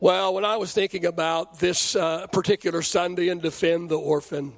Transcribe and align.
Well, 0.00 0.32
when 0.32 0.44
I 0.44 0.56
was 0.58 0.72
thinking 0.72 1.06
about 1.06 1.58
this 1.58 1.96
uh, 1.96 2.28
particular 2.28 2.82
Sunday 2.82 3.30
and 3.30 3.42
defend 3.42 3.88
the 3.88 3.98
orphan, 3.98 4.52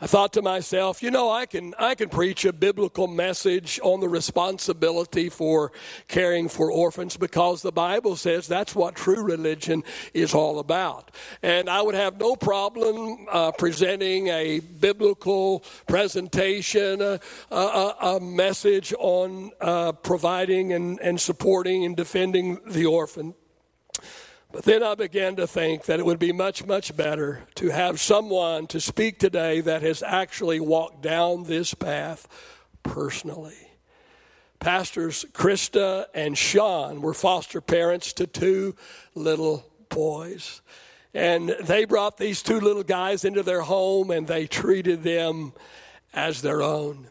I 0.00 0.08
thought 0.08 0.32
to 0.32 0.42
myself, 0.42 1.00
you 1.00 1.12
know, 1.12 1.30
I 1.30 1.46
can 1.46 1.74
I 1.78 1.94
can 1.94 2.08
preach 2.08 2.44
a 2.44 2.52
biblical 2.52 3.06
message 3.06 3.78
on 3.84 4.00
the 4.00 4.08
responsibility 4.08 5.28
for 5.28 5.70
caring 6.08 6.48
for 6.48 6.72
orphans 6.72 7.16
because 7.16 7.62
the 7.62 7.70
Bible 7.70 8.16
says 8.16 8.48
that's 8.48 8.74
what 8.74 8.96
true 8.96 9.22
religion 9.22 9.84
is 10.12 10.34
all 10.34 10.58
about. 10.58 11.12
And 11.40 11.70
I 11.70 11.82
would 11.82 11.94
have 11.94 12.18
no 12.18 12.34
problem 12.34 13.28
uh, 13.30 13.52
presenting 13.52 14.26
a 14.26 14.58
biblical 14.58 15.60
presentation, 15.86 17.00
a, 17.00 17.20
a, 17.52 17.94
a 18.02 18.20
message 18.20 18.92
on 18.98 19.52
uh, 19.60 19.92
providing 19.92 20.72
and, 20.72 20.98
and 20.98 21.20
supporting 21.20 21.84
and 21.84 21.96
defending 21.96 22.58
the 22.66 22.86
orphan. 22.86 23.34
But 24.52 24.64
then 24.64 24.82
I 24.82 24.96
began 24.96 25.36
to 25.36 25.46
think 25.46 25.84
that 25.84 26.00
it 26.00 26.06
would 26.06 26.18
be 26.18 26.32
much, 26.32 26.66
much 26.66 26.96
better 26.96 27.42
to 27.54 27.68
have 27.68 28.00
someone 28.00 28.66
to 28.68 28.80
speak 28.80 29.18
today 29.18 29.60
that 29.60 29.82
has 29.82 30.02
actually 30.02 30.58
walked 30.58 31.02
down 31.02 31.44
this 31.44 31.72
path 31.72 32.26
personally. 32.82 33.70
Pastors 34.58 35.24
Krista 35.32 36.06
and 36.14 36.36
Sean 36.36 37.00
were 37.00 37.14
foster 37.14 37.60
parents 37.60 38.12
to 38.14 38.26
two 38.26 38.74
little 39.14 39.64
boys. 39.88 40.62
And 41.14 41.50
they 41.60 41.84
brought 41.84 42.18
these 42.18 42.42
two 42.42 42.60
little 42.60 42.82
guys 42.82 43.24
into 43.24 43.42
their 43.42 43.62
home 43.62 44.10
and 44.10 44.26
they 44.26 44.46
treated 44.46 45.02
them 45.02 45.52
as 46.12 46.42
their 46.42 46.60
own. 46.60 47.06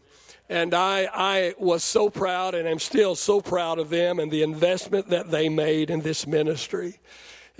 And 0.50 0.74
I, 0.74 1.08
I 1.14 1.54
was 1.60 1.84
so 1.84 2.10
proud 2.10 2.56
and 2.56 2.68
I'm 2.68 2.80
still 2.80 3.16
so 3.16 3.40
proud 3.40 3.78
of 3.78 3.92
them 3.92 4.20
and 4.20 4.32
the 4.32 4.42
investment 4.42 5.10
that 5.10 5.30
they 5.30 5.48
made 5.48 5.92
in 5.92 6.02
this 6.02 6.26
ministry. 6.26 7.00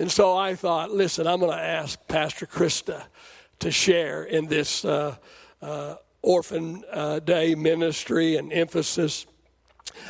And 0.00 0.10
so 0.10 0.36
I 0.36 0.56
thought, 0.56 0.90
listen, 0.90 1.26
I'm 1.26 1.38
going 1.38 1.56
to 1.56 1.62
ask 1.62 1.98
Pastor 2.08 2.46
Krista 2.46 3.04
to 3.60 3.70
share 3.70 4.24
in 4.24 4.46
this 4.46 4.84
uh, 4.84 5.14
uh, 5.62 5.96
Orphan 6.22 6.82
uh, 6.90 7.20
Day 7.20 7.54
ministry 7.54 8.36
and 8.36 8.52
emphasis. 8.52 9.26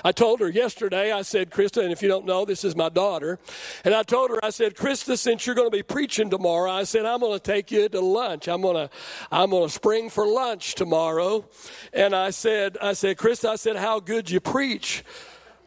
I 0.05 0.13
told 0.13 0.41
her 0.41 0.49
yesterday, 0.49 1.13
I 1.13 1.23
said, 1.23 1.51
Krista, 1.51 1.83
and 1.83 1.93
if 1.93 2.03
you 2.03 2.09
don't 2.09 2.25
know, 2.25 2.45
this 2.45 2.65
is 2.65 2.75
my 2.75 2.89
daughter. 2.89 3.39
And 3.85 3.95
I 3.95 4.03
told 4.03 4.31
her, 4.31 4.43
I 4.43 4.51
said, 4.51 4.75
Krista, 4.75 5.19
since 5.19 5.47
you're 5.47 5.55
going 5.55 5.71
to 5.71 5.77
be 5.77 5.83
preaching 5.83 6.31
tomorrow, 6.31 6.71
I 6.71 6.85
said, 6.85 7.05
I'm 7.05 7.21
going 7.21 7.39
to 7.39 7.43
take 7.43 7.71
you 7.71 7.89
to 7.89 8.01
lunch. 8.01 8.49
I'm 8.49 8.62
going 8.62 8.77
to, 8.77 8.91
I'm 9.31 9.51
going 9.51 9.69
to 9.69 9.73
spring 9.73 10.09
for 10.09 10.27
lunch 10.27 10.75
tomorrow. 10.75 11.45
And 11.93 12.15
I 12.15 12.31
said, 12.31 12.79
I 12.81 12.95
said, 12.95 13.17
Krista, 13.17 13.51
I 13.51 13.57
said, 13.57 13.77
how 13.77 14.01
good 14.01 14.31
you 14.31 14.41
preach 14.41 15.05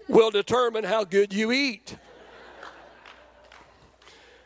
will 0.07 0.31
determine 0.31 0.83
how 0.83 1.03
good 1.03 1.33
you 1.33 1.51
eat. 1.51 1.95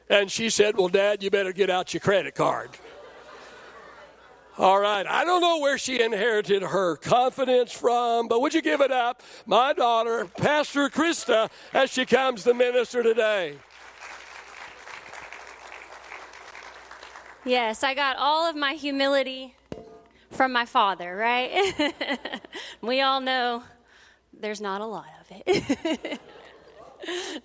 And 0.09 0.31
she 0.31 0.49
said, 0.49 0.77
Well, 0.77 0.87
Dad, 0.87 1.21
you 1.21 1.29
better 1.29 1.51
get 1.51 1.69
out 1.69 1.93
your 1.93 2.01
credit 2.01 2.35
card. 2.35 2.69
All 4.57 4.79
right. 4.79 5.05
I 5.05 5.23
don't 5.23 5.41
know 5.41 5.59
where 5.59 5.77
she 5.77 6.01
inherited 6.01 6.63
her 6.63 6.95
confidence 6.95 7.71
from, 7.71 8.27
but 8.27 8.41
would 8.41 8.55
you 8.55 8.61
give 8.63 8.81
it 8.81 8.91
up? 8.91 9.21
My 9.45 9.71
daughter, 9.71 10.25
Pastor 10.25 10.89
Krista, 10.89 11.51
as 11.73 11.91
she 11.91 12.05
comes 12.05 12.43
to 12.43 12.55
minister 12.55 13.03
today. 13.03 13.57
Yes, 17.45 17.83
I 17.83 17.93
got 17.93 18.17
all 18.17 18.49
of 18.49 18.55
my 18.55 18.73
humility 18.73 19.55
from 20.31 20.51
my 20.51 20.65
father, 20.65 21.15
right? 21.15 21.93
we 22.81 23.01
all 23.01 23.21
know 23.21 23.63
there's 24.33 24.59
not 24.59 24.81
a 24.81 24.85
lot 24.85 25.05
of 25.21 25.41
it. 25.45 26.19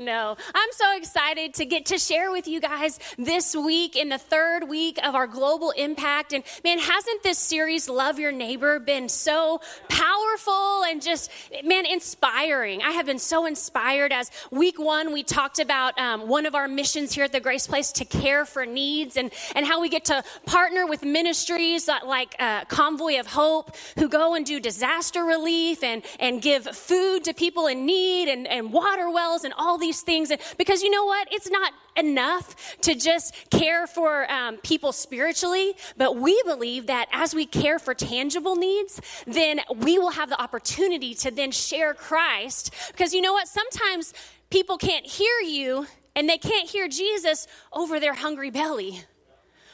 no, 0.05 0.37
I'm 0.55 0.69
so 0.73 0.97
excited 0.97 1.55
to 1.55 1.65
get 1.65 1.87
to 1.87 1.99
share 1.99 2.31
with 2.31 2.49
you 2.49 2.61
guys 2.61 2.99
this 3.17 3.55
week 3.55 3.97
in 3.97 4.09
the 4.09 4.19
third 4.19 4.69
week 4.69 4.99
of 5.05 5.15
our 5.15 5.27
global 5.27 5.71
impact. 5.71 6.33
And 6.33 6.43
man, 6.65 6.79
hasn't 6.79 7.23
this 7.23 7.39
series, 7.39 7.89
Love 7.89 8.19
Your 8.19 8.33
Neighbor, 8.33 8.79
been 8.79 9.09
so 9.09 9.61
powerful 9.89 10.85
and 10.85 11.01
just, 11.01 11.31
man, 11.65 11.87
inspiring? 11.87 12.83
I 12.83 12.93
have 12.93 13.07
been 13.07 13.19
so 13.19 13.47
inspired 13.47 14.13
as 14.13 14.31
week 14.51 14.79
one, 14.79 15.13
we 15.13 15.23
talked 15.23 15.59
about 15.59 15.99
um, 15.99 16.29
one 16.29 16.47
of 16.47 16.55
our 16.55 16.69
missions 16.69 17.13
here 17.13 17.25
at 17.25 17.33
the 17.33 17.41
Grace 17.41 17.67
Place 17.67 17.93
to 17.93 18.05
care 18.05 18.45
for 18.45 18.67
needs 18.67 19.17
and, 19.17 19.33
and 19.55 19.67
how 19.67 19.81
we 19.81 19.89
get 19.89 20.07
to 20.07 20.25
partner 20.47 20.87
with 20.87 21.05
ministries 21.05 21.89
like 22.05 22.35
uh, 22.39 22.65
Convoy 22.65 23.21
of 23.21 23.27
Hope 23.27 23.77
who 23.99 24.09
go 24.09 24.35
and 24.35 24.45
do 24.45 24.59
disaster 24.61 25.25
relief 25.25 25.83
and, 25.83 26.03
and 26.19 26.43
give 26.43 26.65
food 26.65 27.25
to 27.25 27.35
people 27.35 27.67
in 27.67 27.87
need 27.87 28.29
and, 28.29 28.47
and 28.47 28.73
water 28.73 29.11
wells 29.11 29.45
and 29.45 29.55
all 29.57 29.79
these 29.79 29.92
things. 30.01 30.31
And, 30.31 30.41
because 30.57 30.83
you 30.83 30.91
know 30.91 31.05
what? 31.05 31.29
It's 31.31 31.51
not 31.51 31.73
enough 31.97 32.79
to 32.83 32.95
just 32.95 33.35
care 33.51 33.87
for 33.87 34.31
um, 34.31 34.57
people 34.59 34.93
spiritually, 34.93 35.75
but 35.97 36.17
we 36.17 36.41
believe 36.47 36.87
that 36.87 37.09
as 37.13 37.35
we 37.35 37.45
care 37.45 37.79
for 37.79 37.95
tangible 37.95 38.57
needs, 38.57 39.01
then 39.27 39.61
we 39.77 39.99
will 39.99 40.11
have 40.11 40.31
the 40.31 40.41
opportunity 40.41 41.15
to 41.17 41.31
then 41.31 41.51
share 41.51 41.93
Christ. 41.93 42.73
Because 42.93 43.13
you 43.13 43.21
know 43.21 43.33
what? 43.33 43.49
Sometimes 43.49 44.15
people 44.51 44.79
can't 44.79 45.07
hear 45.07 45.41
you 45.45 45.87
and 46.17 46.29
they 46.29 46.39
can't 46.39 46.69
hear 46.69 46.89
Jesus 46.89 47.47
over 47.73 48.01
their 48.01 48.15
hungry 48.15 48.51
belly 48.51 49.05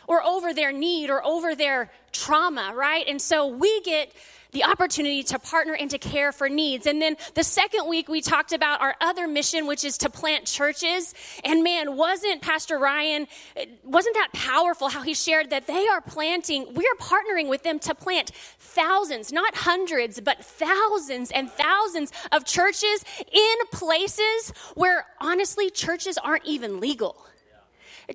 or 0.07 0.23
over 0.25 0.55
their 0.55 0.73
need 0.73 1.11
or 1.11 1.25
over 1.25 1.55
their 1.55 1.91
trauma, 2.13 2.73
right? 2.75 3.07
And 3.07 3.21
so 3.21 3.47
we 3.47 3.81
get 3.83 4.13
the 4.53 4.65
opportunity 4.65 5.23
to 5.25 5.39
partner 5.39 5.75
and 5.75 5.91
to 5.91 5.99
care 5.99 6.33
for 6.33 6.49
needs. 6.49 6.87
And 6.87 7.01
then 7.03 7.17
the 7.35 7.45
second 7.45 7.89
week, 7.89 8.09
we 8.09 8.21
talked 8.21 8.53
about 8.53 8.81
our 8.81 8.95
other 9.01 9.29
mission, 9.29 9.67
which 9.67 9.85
is 9.85 9.99
to 9.99 10.11
plant 10.11 10.47
churches. 10.47 11.15
And 11.45 11.63
man, 11.63 11.97
wasn't 11.97 12.43
Pastor 12.43 12.79
Ryan, 12.79 13.27
wasn't 13.85 14.15
that 14.15 14.29
powerful 14.33 14.89
how 14.89 15.03
he 15.03 15.15
shared 15.15 15.51
that 15.51 15.67
they 15.67 15.87
are 15.89 16.01
planting, 16.01 16.75
we 16.75 16.85
are 16.87 16.97
partnering 16.99 17.49
with 17.49 17.63
them 17.63 17.79
to 17.81 17.95
plant 17.95 18.31
thousands, 18.59 19.33
not 19.33 19.55
hundreds, 19.55 20.21
but 20.21 20.45
thousands 20.45 21.31
and 21.31 21.51
thousands 21.51 22.13
of 22.33 22.45
churches 22.45 23.05
in 23.31 23.57
places 23.73 24.53
where 24.75 25.07
honestly 25.21 25.71
churches 25.71 26.19
aren't 26.19 26.45
even 26.45 26.81
legal. 26.81 27.17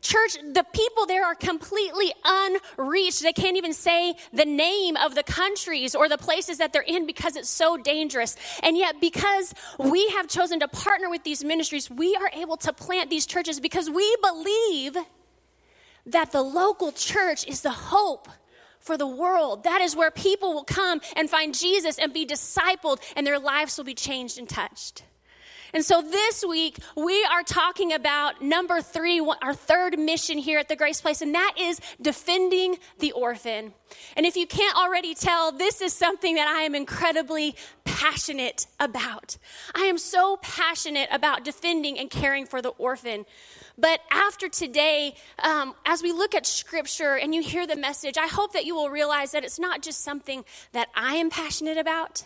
Church, 0.02 0.34
the 0.34 0.66
people 0.74 1.06
there 1.06 1.24
are 1.24 1.36
completely 1.36 2.12
unreached. 2.26 3.22
They 3.22 3.32
can't 3.32 3.58
even 3.58 3.74
say 3.74 4.16
the 4.32 4.46
name 4.46 4.98
of 4.98 5.14
the 5.14 5.22
countries 5.22 5.94
or 5.94 6.10
the 6.10 6.18
places 6.18 6.58
that 6.58 6.74
they're 6.74 6.82
in 6.82 7.06
because 7.06 7.36
it's 7.36 7.50
so 7.50 7.78
dangerous. 7.78 8.36
And 8.64 8.76
yet, 8.76 9.00
because 9.00 9.54
we 9.78 10.10
have 10.10 10.28
chosen 10.28 10.60
to 10.62 10.68
partner 10.68 11.10
with 11.12 11.24
these 11.24 11.44
ministries, 11.44 11.92
we 11.92 12.16
are 12.16 12.32
able 12.34 12.58
to 12.58 12.74
plant 12.74 13.12
these 13.12 13.28
churches 13.28 13.60
because 13.60 13.88
we 13.88 14.18
believe 14.22 14.98
that 16.08 16.32
the 16.32 16.42
local 16.42 16.92
church 16.92 17.48
is 17.48 17.62
the 17.62 17.72
hope 17.72 18.28
for 18.80 18.98
the 18.98 19.08
world. 19.08 19.64
That 19.64 19.82
is 19.82 19.96
where 19.96 20.12
people 20.12 20.54
will 20.54 20.66
come 20.66 21.02
and 21.16 21.30
find 21.30 21.54
Jesus 21.54 22.00
and 22.00 22.12
be 22.12 22.26
discipled, 22.26 23.00
and 23.16 23.26
their 23.26 23.40
lives 23.40 23.78
will 23.78 23.86
be 23.86 23.94
changed 23.94 24.38
and 24.38 24.50
touched. 24.50 25.04
And 25.74 25.84
so 25.84 26.04
this 26.04 26.46
week, 26.48 26.78
we 26.96 27.26
are 27.32 27.42
talking 27.42 27.94
about 27.94 28.44
number 28.44 28.80
three, 28.80 29.20
our 29.42 29.56
third 29.56 29.98
mission 29.98 30.38
here 30.38 30.60
at 30.60 30.70
the 30.70 30.76
Grace 30.76 31.02
Place, 31.02 31.24
and 31.24 31.34
that 31.34 31.56
is 31.60 31.82
defending 32.00 32.78
the 33.00 33.12
orphan. 33.14 33.74
And 34.16 34.28
if 34.28 34.36
you 34.36 34.46
can't 34.46 34.78
already 34.78 35.16
tell, 35.16 35.52
this 35.52 35.82
is 35.82 35.92
something 35.92 36.36
that 36.36 36.48
I 36.48 36.62
am 36.62 36.76
incredibly 36.76 37.56
passionate 37.86 38.68
about. 38.80 39.38
I 39.74 39.86
am 39.86 39.98
so 39.98 40.38
passionate 40.44 41.10
about 41.12 41.44
defending 41.44 41.98
and 41.98 42.08
caring 42.08 42.46
for 42.46 42.62
the 42.62 42.70
orphan. 42.70 43.26
But 43.76 44.02
after 44.12 44.50
today, 44.50 45.16
um, 45.40 45.74
as 45.88 46.04
we 46.04 46.12
look 46.12 46.36
at 46.36 46.46
scripture 46.46 47.18
and 47.18 47.34
you 47.34 47.42
hear 47.42 47.66
the 47.66 47.76
message, 47.76 48.18
I 48.20 48.28
hope 48.28 48.54
that 48.54 48.66
you 48.66 48.76
will 48.76 48.92
realize 48.92 49.32
that 49.32 49.44
it's 49.44 49.58
not 49.58 49.82
just 49.82 50.02
something 50.02 50.46
that 50.74 50.90
I 50.96 51.16
am 51.16 51.32
passionate 51.32 51.80
about 51.80 52.24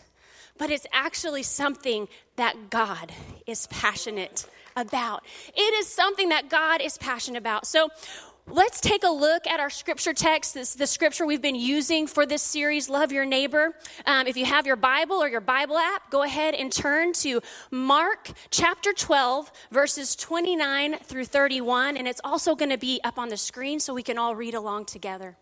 but 0.57 0.69
it's 0.69 0.87
actually 0.91 1.43
something 1.43 2.07
that 2.35 2.69
God 2.69 3.11
is 3.45 3.67
passionate 3.67 4.45
about. 4.75 5.23
It 5.55 5.73
is 5.75 5.87
something 5.87 6.29
that 6.29 6.49
God 6.49 6.81
is 6.81 6.97
passionate 6.97 7.39
about. 7.39 7.67
So, 7.67 7.89
Let's 8.49 8.79
take 8.79 9.03
a 9.03 9.09
look 9.09 9.45
at 9.45 9.59
our 9.59 9.69
scripture 9.69 10.13
text. 10.13 10.53
This 10.53 10.73
the 10.73 10.87
scripture 10.87 11.25
we've 11.25 11.41
been 11.41 11.53
using 11.53 12.07
for 12.07 12.25
this 12.25 12.41
series, 12.41 12.87
Love 12.87 13.11
Your 13.11 13.25
Neighbor. 13.25 13.75
Um, 14.05 14.25
if 14.25 14.37
you 14.37 14.45
have 14.45 14.65
your 14.65 14.77
Bible 14.77 15.17
or 15.17 15.27
your 15.27 15.41
Bible 15.41 15.77
app, 15.77 16.09
go 16.09 16.23
ahead 16.23 16.55
and 16.55 16.71
turn 16.71 17.11
to 17.13 17.41
Mark 17.71 18.31
chapter 18.49 18.93
12, 18.93 19.51
verses 19.69 20.15
29 20.15 20.95
through 20.99 21.25
31. 21.25 21.97
And 21.97 22.07
it's 22.07 22.21
also 22.23 22.55
going 22.55 22.69
to 22.69 22.77
be 22.77 23.01
up 23.03 23.19
on 23.19 23.27
the 23.27 23.35
screen 23.35 23.81
so 23.81 23.93
we 23.93 24.01
can 24.01 24.17
all 24.17 24.33
read 24.33 24.53
along 24.53 24.85
together. 24.85 25.35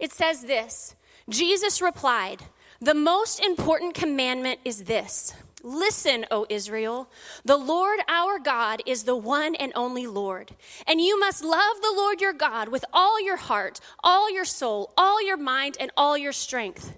It 0.00 0.12
says 0.12 0.42
this 0.42 0.96
Jesus 1.28 1.80
replied, 1.80 2.42
the 2.80 2.94
most 2.94 3.40
important 3.40 3.94
commandment 3.94 4.60
is 4.64 4.84
this 4.84 5.34
Listen, 5.62 6.26
O 6.30 6.46
Israel, 6.48 7.10
the 7.44 7.56
Lord 7.56 7.98
our 8.08 8.38
God 8.38 8.82
is 8.86 9.02
the 9.02 9.16
one 9.16 9.54
and 9.56 9.72
only 9.74 10.06
Lord. 10.06 10.54
And 10.86 11.00
you 11.00 11.18
must 11.18 11.42
love 11.42 11.80
the 11.80 11.92
Lord 11.96 12.20
your 12.20 12.32
God 12.32 12.68
with 12.68 12.84
all 12.92 13.20
your 13.20 13.36
heart, 13.36 13.80
all 14.04 14.30
your 14.32 14.44
soul, 14.44 14.92
all 14.96 15.24
your 15.26 15.36
mind, 15.36 15.76
and 15.80 15.90
all 15.96 16.16
your 16.16 16.32
strength. 16.32 16.96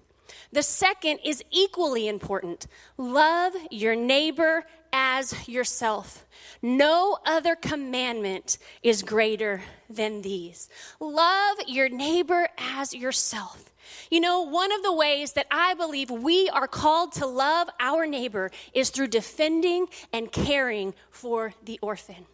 The 0.52 0.62
second 0.62 1.20
is 1.24 1.42
equally 1.50 2.08
important 2.08 2.66
love 2.96 3.54
your 3.70 3.94
neighbor 3.94 4.64
as 4.92 5.48
yourself. 5.48 6.26
No 6.60 7.18
other 7.24 7.54
commandment 7.54 8.58
is 8.82 9.02
greater 9.02 9.62
than 9.88 10.22
these. 10.22 10.68
Love 11.00 11.58
your 11.66 11.88
neighbor 11.88 12.48
as 12.58 12.94
yourself. 12.94 13.72
You 14.10 14.20
know, 14.20 14.42
one 14.42 14.72
of 14.72 14.82
the 14.82 14.92
ways 14.92 15.32
that 15.32 15.46
I 15.50 15.74
believe 15.74 16.10
we 16.10 16.48
are 16.50 16.68
called 16.68 17.12
to 17.12 17.26
love 17.26 17.68
our 17.80 18.06
neighbor 18.06 18.50
is 18.72 18.90
through 18.90 19.08
defending 19.08 19.86
and 20.12 20.32
caring 20.32 20.94
for 21.10 21.54
the 21.64 21.78
orphan. 21.82 22.26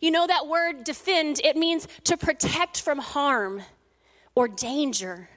You 0.00 0.10
know, 0.10 0.26
that 0.26 0.46
word 0.46 0.84
defend, 0.84 1.40
it 1.42 1.56
means 1.56 1.88
to 2.04 2.16
protect 2.16 2.80
from 2.80 2.98
harm 2.98 3.62
or 4.34 4.48
danger. 4.48 5.28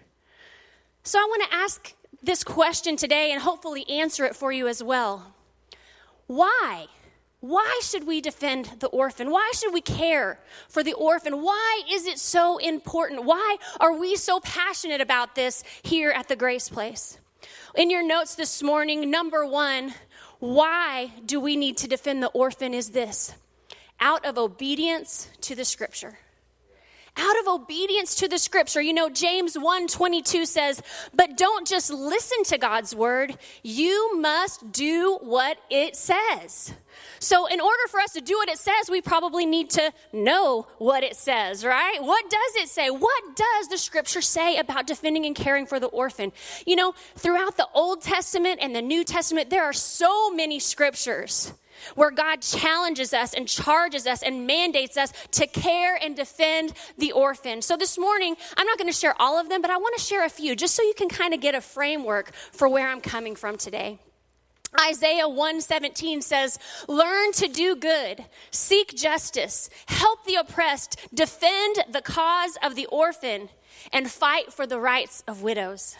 So 1.03 1.19
I 1.19 1.23
want 1.23 1.49
to 1.49 1.55
ask 1.55 1.93
this 2.21 2.43
question 2.43 2.95
today 2.95 3.31
and 3.31 3.41
hopefully 3.41 3.87
answer 3.89 4.25
it 4.25 4.35
for 4.35 4.51
you 4.51 4.67
as 4.67 4.81
well. 4.83 5.35
Why? 6.27 6.87
Why 7.47 7.79
should 7.83 8.07
we 8.07 8.21
defend 8.21 8.71
the 8.79 8.87
orphan? 8.87 9.29
Why 9.29 9.51
should 9.53 9.71
we 9.71 9.81
care 9.81 10.39
for 10.67 10.81
the 10.81 10.93
orphan? 10.93 11.43
Why 11.43 11.83
is 11.91 12.07
it 12.07 12.17
so 12.17 12.57
important? 12.57 13.23
Why 13.23 13.57
are 13.79 13.93
we 13.93 14.15
so 14.15 14.39
passionate 14.39 14.99
about 14.99 15.35
this 15.35 15.63
here 15.83 16.09
at 16.09 16.27
the 16.27 16.35
Grace 16.35 16.69
Place? 16.69 17.19
In 17.75 17.91
your 17.91 18.03
notes 18.03 18.33
this 18.33 18.63
morning, 18.63 19.11
number 19.11 19.45
one, 19.45 19.93
why 20.39 21.11
do 21.23 21.39
we 21.39 21.55
need 21.55 21.77
to 21.77 21.87
defend 21.87 22.23
the 22.23 22.29
orphan 22.29 22.73
is 22.73 22.89
this 22.89 23.35
out 23.99 24.25
of 24.25 24.39
obedience 24.39 25.29
to 25.41 25.53
the 25.53 25.65
scripture 25.65 26.17
out 27.17 27.39
of 27.39 27.47
obedience 27.47 28.15
to 28.15 28.27
the 28.27 28.37
scripture. 28.37 28.81
You 28.81 28.93
know, 28.93 29.09
James 29.09 29.57
1 29.57 29.87
22 29.87 30.45
says, 30.45 30.81
But 31.13 31.37
don't 31.37 31.67
just 31.67 31.91
listen 31.91 32.43
to 32.45 32.57
God's 32.57 32.95
word, 32.95 33.37
you 33.63 34.19
must 34.19 34.71
do 34.71 35.17
what 35.21 35.57
it 35.69 35.95
says. 35.95 36.73
So, 37.19 37.45
in 37.47 37.59
order 37.59 37.87
for 37.89 37.99
us 37.99 38.13
to 38.13 38.21
do 38.21 38.35
what 38.35 38.49
it 38.49 38.57
says, 38.57 38.89
we 38.89 39.01
probably 39.01 39.45
need 39.45 39.69
to 39.71 39.93
know 40.13 40.67
what 40.77 41.03
it 41.03 41.15
says, 41.15 41.65
right? 41.65 42.01
What 42.01 42.29
does 42.29 42.55
it 42.57 42.69
say? 42.69 42.89
What 42.89 43.35
does 43.35 43.67
the 43.67 43.77
scripture 43.77 44.21
say 44.21 44.57
about 44.57 44.87
defending 44.87 45.25
and 45.25 45.35
caring 45.35 45.65
for 45.65 45.79
the 45.79 45.87
orphan? 45.87 46.31
You 46.65 46.75
know, 46.75 46.93
throughout 47.15 47.57
the 47.57 47.67
Old 47.73 48.01
Testament 48.01 48.59
and 48.61 48.75
the 48.75 48.81
New 48.81 49.03
Testament, 49.03 49.49
there 49.49 49.63
are 49.63 49.73
so 49.73 50.31
many 50.31 50.59
scriptures 50.59 51.53
where 51.95 52.11
God 52.11 52.41
challenges 52.41 53.13
us 53.13 53.33
and 53.33 53.47
charges 53.47 54.07
us 54.07 54.23
and 54.23 54.47
mandates 54.47 54.97
us 54.97 55.13
to 55.31 55.47
care 55.47 55.95
and 56.01 56.15
defend 56.15 56.73
the 56.97 57.11
orphan. 57.11 57.61
So 57.61 57.77
this 57.77 57.97
morning, 57.97 58.35
I'm 58.57 58.67
not 58.67 58.77
going 58.77 58.91
to 58.91 58.97
share 58.97 59.15
all 59.19 59.39
of 59.39 59.49
them, 59.49 59.61
but 59.61 59.71
I 59.71 59.77
want 59.77 59.95
to 59.97 60.01
share 60.03 60.25
a 60.25 60.29
few 60.29 60.55
just 60.55 60.75
so 60.75 60.83
you 60.83 60.93
can 60.95 61.09
kind 61.09 61.33
of 61.33 61.41
get 61.41 61.55
a 61.55 61.61
framework 61.61 62.33
for 62.33 62.67
where 62.67 62.87
I'm 62.87 63.01
coming 63.01 63.35
from 63.35 63.57
today. 63.57 63.99
Isaiah 64.79 65.27
117 65.27 66.21
says, 66.21 66.59
Learn 66.87 67.31
to 67.33 67.47
do 67.47 67.75
good, 67.75 68.25
seek 68.51 68.95
justice, 68.95 69.69
help 69.87 70.25
the 70.25 70.35
oppressed, 70.35 70.99
defend 71.13 71.77
the 71.89 72.01
cause 72.01 72.57
of 72.61 72.75
the 72.75 72.85
orphan, 72.87 73.49
and 73.93 74.09
fight 74.09 74.51
for 74.51 74.67
the 74.67 74.79
rights 74.79 75.23
of 75.27 75.41
widows. 75.41 75.95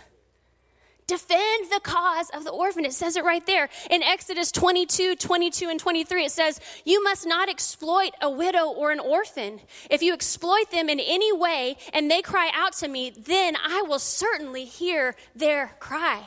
Defend 1.07 1.72
the 1.72 1.81
cause 1.84 2.31
of 2.31 2.44
the 2.46 2.50
orphan. 2.50 2.84
It 2.84 2.94
says 2.94 3.16
it 3.16 3.24
right 3.24 3.46
there. 3.46 3.69
In 3.92 4.02
Exodus 4.02 4.52
22, 4.52 5.16
22, 5.16 5.69
and 5.69 5.80
23, 5.80 6.25
it 6.25 6.31
says, 6.31 6.60
You 6.84 7.04
must 7.04 7.28
not 7.28 7.48
exploit 7.48 8.12
a 8.22 8.30
widow 8.30 8.66
or 8.69 8.92
an 8.92 9.00
orphan. 9.00 9.60
If 9.92 10.02
you 10.02 10.13
exploit 10.13 10.72
them 10.72 10.90
in 10.90 11.00
any 11.00 11.31
way 11.31 11.78
and 11.94 12.10
they 12.10 12.24
cry 12.24 12.50
out 12.56 12.74
to 12.78 12.88
me, 12.88 13.12
then 13.12 13.56
I 13.56 13.84
will 13.88 14.00
certainly 14.00 14.66
hear 14.66 15.16
their 15.36 15.75
cry. 15.80 16.24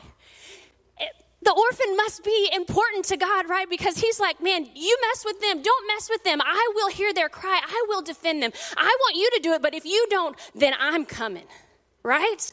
The 1.41 1.51
orphan 1.51 1.95
must 1.95 2.23
be 2.23 2.49
important 2.53 3.05
to 3.05 3.17
God, 3.17 3.49
right? 3.49 3.69
Because 3.69 3.97
He's 3.97 4.19
like, 4.19 4.41
man, 4.41 4.67
you 4.75 4.97
mess 5.09 5.23
with 5.25 5.39
them. 5.39 5.61
Don't 5.61 5.87
mess 5.87 6.09
with 6.09 6.23
them. 6.23 6.41
I 6.41 6.71
will 6.75 6.89
hear 6.89 7.13
their 7.13 7.29
cry. 7.29 7.61
I 7.63 7.85
will 7.87 8.01
defend 8.01 8.43
them. 8.43 8.51
I 8.75 8.95
want 9.01 9.15
you 9.15 9.29
to 9.35 9.39
do 9.41 9.53
it, 9.53 9.61
but 9.61 9.73
if 9.73 9.85
you 9.85 10.05
don't, 10.09 10.37
then 10.53 10.73
I'm 10.79 11.05
coming, 11.05 11.47
right? 12.03 12.51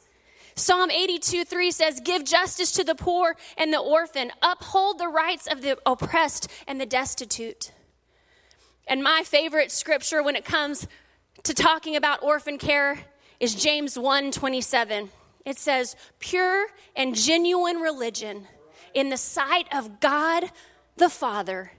Psalm 0.58 0.90
82 0.90 1.44
3 1.44 1.70
says, 1.70 2.00
Give 2.00 2.24
justice 2.24 2.72
to 2.72 2.84
the 2.84 2.94
poor 2.94 3.36
and 3.58 3.72
the 3.72 3.78
orphan, 3.78 4.32
uphold 4.40 4.98
the 4.98 5.08
rights 5.08 5.46
of 5.46 5.60
the 5.60 5.78
oppressed 5.84 6.50
and 6.66 6.80
the 6.80 6.86
destitute. 6.86 7.72
And 8.88 9.02
my 9.02 9.22
favorite 9.22 9.70
scripture 9.70 10.22
when 10.22 10.34
it 10.34 10.46
comes 10.46 10.88
to 11.42 11.52
talking 11.52 11.94
about 11.94 12.22
orphan 12.22 12.56
care 12.56 12.98
is 13.38 13.54
James 13.54 13.98
1 13.98 14.32
27. 14.32 15.10
It 15.44 15.58
says, 15.58 15.94
Pure 16.20 16.68
and 16.96 17.14
genuine 17.14 17.76
religion 17.76 18.48
in 18.94 19.10
the 19.10 19.18
sight 19.18 19.68
of 19.72 20.00
God 20.00 20.44
the 20.96 21.10
Father 21.10 21.72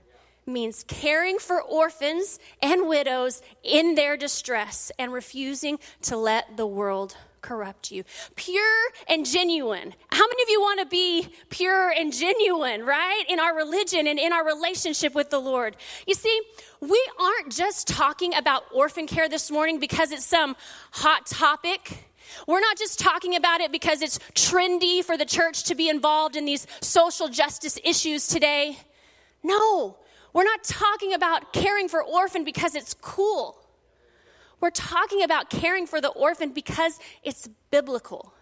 means 0.46 0.84
caring 0.86 1.38
for 1.38 1.60
orphans 1.60 2.38
and 2.62 2.88
widows 2.88 3.42
in 3.64 3.96
their 3.96 4.16
distress 4.16 4.92
and 5.00 5.12
refusing 5.12 5.80
to 6.02 6.16
let 6.16 6.56
the 6.56 6.66
world 6.66 7.16
corrupt 7.42 7.90
you. 7.90 8.04
Pure 8.36 8.64
and 9.08 9.24
genuine. 9.26 9.94
How 10.10 10.26
many 10.26 10.42
of 10.42 10.48
you 10.48 10.60
want 10.60 10.80
to 10.80 10.86
be 10.86 11.28
pure 11.50 11.90
and 11.90 12.12
genuine, 12.12 12.84
right? 12.84 13.24
In 13.28 13.40
our 13.40 13.54
religion 13.54 14.06
and 14.06 14.18
in 14.18 14.32
our 14.32 14.44
relationship 14.44 15.14
with 15.14 15.30
the 15.30 15.38
Lord. 15.38 15.76
You 16.06 16.14
see, 16.14 16.40
we 16.80 17.02
aren't 17.20 17.52
just 17.52 17.88
talking 17.88 18.34
about 18.34 18.64
orphan 18.72 19.06
care 19.06 19.28
this 19.28 19.50
morning 19.50 19.78
because 19.80 20.12
it's 20.12 20.26
some 20.26 20.56
hot 20.90 21.26
topic. 21.26 22.04
We're 22.46 22.60
not 22.60 22.76
just 22.76 22.98
talking 22.98 23.36
about 23.36 23.60
it 23.60 23.72
because 23.72 24.02
it's 24.02 24.18
trendy 24.34 25.02
for 25.04 25.16
the 25.16 25.24
church 25.24 25.64
to 25.64 25.74
be 25.74 25.88
involved 25.88 26.36
in 26.36 26.44
these 26.44 26.66
social 26.80 27.28
justice 27.28 27.78
issues 27.84 28.28
today. 28.28 28.78
No, 29.42 29.96
we're 30.32 30.44
not 30.44 30.62
talking 30.64 31.14
about 31.14 31.52
caring 31.52 31.88
for 31.88 32.02
orphan 32.02 32.44
because 32.44 32.74
it's 32.74 32.94
cool. 32.94 33.56
We're 34.60 34.70
talking 34.70 35.22
about 35.22 35.50
caring 35.50 35.86
for 35.86 36.00
the 36.00 36.08
orphan 36.08 36.50
because 36.50 36.98
it's 37.22 37.48
biblical. 37.70 38.32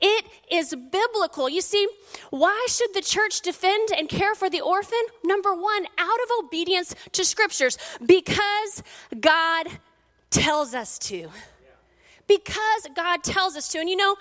It 0.00 0.26
is 0.50 0.74
biblical. 0.74 1.48
You 1.48 1.60
see, 1.60 1.88
why 2.30 2.66
should 2.70 2.94
the 2.94 3.00
church 3.00 3.40
defend 3.40 3.88
and 3.96 4.08
care 4.08 4.34
for 4.34 4.48
the 4.48 4.60
orphan? 4.60 4.98
Number 5.24 5.54
one, 5.54 5.86
out 5.98 6.20
of 6.24 6.44
obedience 6.44 6.94
to 7.12 7.24
scriptures, 7.24 7.76
because 8.04 8.82
God 9.18 9.66
tells 10.30 10.74
us 10.74 10.98
to. 11.00 11.28
Because 12.28 12.86
God 12.94 13.24
tells 13.24 13.56
us 13.56 13.68
to. 13.68 13.78
And 13.78 13.88
you 13.88 13.96
know, 13.96 14.16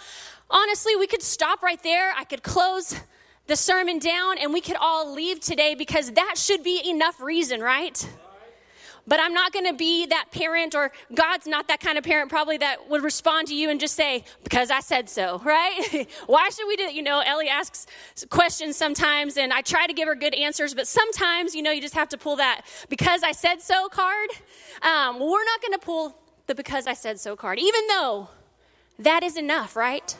honestly, 0.50 0.95
we 0.95 1.06
could 1.06 1.21
stop 1.21 1.62
right 1.62 1.81
there. 1.83 2.12
I 2.18 2.24
could 2.24 2.42
close 2.42 2.95
the 3.45 3.56
sermon 3.56 4.00
down 4.00 4.38
and 4.39 4.53
we 4.53 4.62
could 4.62 4.77
all 4.77 5.13
leave 5.13 5.39
today 5.39 5.75
because 5.75 6.12
that 6.12 6.36
should 6.38 6.63
be 6.63 6.81
enough 6.89 7.21
reason, 7.21 7.62
right? 7.62 8.07
But 9.07 9.21
I'm 9.21 9.33
not 9.33 9.54
going 9.54 9.65
to 9.65 9.74
be 9.74 10.06
that 10.07 10.27
parent, 10.31 10.75
or 10.75 10.92
God's 11.13 11.48
not 11.48 11.69
that 11.69 11.80
kind 11.80 11.98
of 11.98 12.04
parent 12.04 12.30
probably 12.30 12.57
that 12.57 12.89
would 12.89 13.03
respond 13.03 13.48
to 13.48 13.55
you 13.55 13.70
and 13.70 13.79
just 13.79 13.96
say, 13.96 14.25
because 14.43 14.70
I 14.70 14.82
said 14.82 15.10
so, 15.10 15.39
right? 15.46 16.08
Why 16.27 16.50
should 16.50 16.67
we 16.67 16.75
do 16.75 16.84
it? 16.84 16.93
You 16.93 17.03
know, 17.03 17.22
Ellie 17.22 17.48
asks 17.48 17.88
questions 18.29 18.75
sometimes, 18.75 19.38
and 19.38 19.53
I 19.53 19.62
try 19.62 19.88
to 19.88 19.93
give 19.93 20.08
her 20.08 20.15
good 20.15 20.36
answers, 20.36 20.74
but 20.74 20.88
sometimes, 20.88 21.55
you 21.55 21.62
know, 21.62 21.72
you 21.72 21.82
just 21.82 21.96
have 21.96 22.10
to 22.10 22.17
pull 22.17 22.36
that 22.38 22.62
because 22.89 23.24
I 23.24 23.32
said 23.32 23.62
so 23.62 23.88
card. 23.88 24.29
Um, 24.82 25.20
we're 25.20 25.46
not 25.46 25.62
going 25.62 25.74
to 25.74 25.79
pull 25.79 26.17
the 26.48 26.55
because 26.55 26.88
I 26.88 26.93
said 26.93 27.20
so 27.20 27.36
card, 27.36 27.60
even 27.60 27.88
though 27.88 28.29
that 29.00 29.24
is 29.24 29.38
enough, 29.38 29.75
right? 29.75 30.15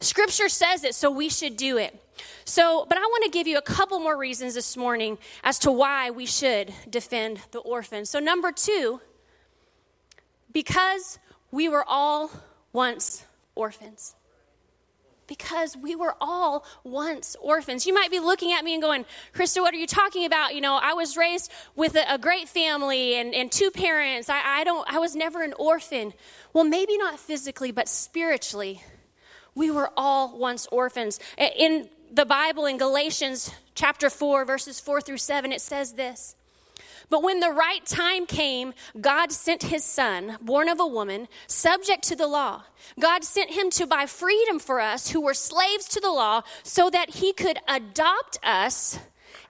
Scripture 0.00 0.48
says 0.48 0.84
it, 0.84 0.94
so 0.94 1.10
we 1.10 1.28
should 1.28 1.56
do 1.56 1.78
it. 1.78 1.98
So, 2.44 2.86
but 2.88 2.98
I 2.98 3.00
want 3.00 3.24
to 3.24 3.30
give 3.30 3.46
you 3.46 3.58
a 3.58 3.62
couple 3.62 3.98
more 3.98 4.16
reasons 4.16 4.54
this 4.54 4.76
morning 4.76 5.18
as 5.42 5.58
to 5.60 5.72
why 5.72 6.10
we 6.10 6.26
should 6.26 6.72
defend 6.88 7.40
the 7.50 7.58
orphan. 7.58 8.06
So, 8.06 8.18
number 8.20 8.52
two, 8.52 9.00
because 10.52 11.18
we 11.50 11.68
were 11.68 11.84
all 11.86 12.30
once 12.72 13.24
orphans. 13.54 14.14
Because 15.26 15.76
we 15.76 15.96
were 15.96 16.14
all 16.20 16.64
once 16.84 17.34
orphans. 17.42 17.84
You 17.84 17.92
might 17.92 18.12
be 18.12 18.20
looking 18.20 18.52
at 18.52 18.64
me 18.64 18.74
and 18.74 18.82
going, 18.82 19.04
Krista, 19.34 19.60
what 19.60 19.74
are 19.74 19.76
you 19.76 19.86
talking 19.86 20.24
about? 20.24 20.54
You 20.54 20.60
know, 20.60 20.76
I 20.76 20.92
was 20.92 21.16
raised 21.16 21.50
with 21.74 21.96
a, 21.96 22.14
a 22.14 22.18
great 22.18 22.48
family 22.48 23.16
and, 23.16 23.34
and 23.34 23.50
two 23.50 23.72
parents. 23.72 24.28
I, 24.28 24.60
I 24.60 24.64
don't 24.64 24.86
I 24.88 25.00
was 25.00 25.16
never 25.16 25.42
an 25.42 25.52
orphan. 25.58 26.12
Well, 26.52 26.64
maybe 26.64 26.96
not 26.96 27.18
physically, 27.18 27.72
but 27.72 27.88
spiritually. 27.88 28.82
We 29.56 29.70
were 29.70 29.90
all 29.96 30.38
once 30.38 30.68
orphans. 30.70 31.18
In 31.38 31.88
the 32.12 32.26
Bible 32.26 32.66
in 32.66 32.76
Galatians 32.76 33.50
chapter 33.74 34.10
4, 34.10 34.44
verses 34.44 34.78
4 34.78 35.00
through 35.00 35.16
7, 35.16 35.50
it 35.50 35.62
says 35.62 35.94
this. 35.94 36.36
But 37.08 37.22
when 37.22 37.40
the 37.40 37.50
right 37.50 37.84
time 37.86 38.26
came, 38.26 38.74
God 39.00 39.32
sent 39.32 39.62
his 39.62 39.82
son, 39.82 40.36
born 40.42 40.68
of 40.68 40.78
a 40.78 40.86
woman, 40.86 41.26
subject 41.46 42.02
to 42.08 42.16
the 42.16 42.26
law. 42.26 42.64
God 43.00 43.24
sent 43.24 43.50
him 43.50 43.70
to 43.70 43.86
buy 43.86 44.06
freedom 44.06 44.58
for 44.58 44.78
us 44.78 45.10
who 45.10 45.22
were 45.22 45.34
slaves 45.34 45.88
to 45.88 46.00
the 46.00 46.10
law 46.10 46.42
so 46.62 46.90
that 46.90 47.10
he 47.10 47.32
could 47.32 47.58
adopt 47.66 48.38
us 48.42 48.98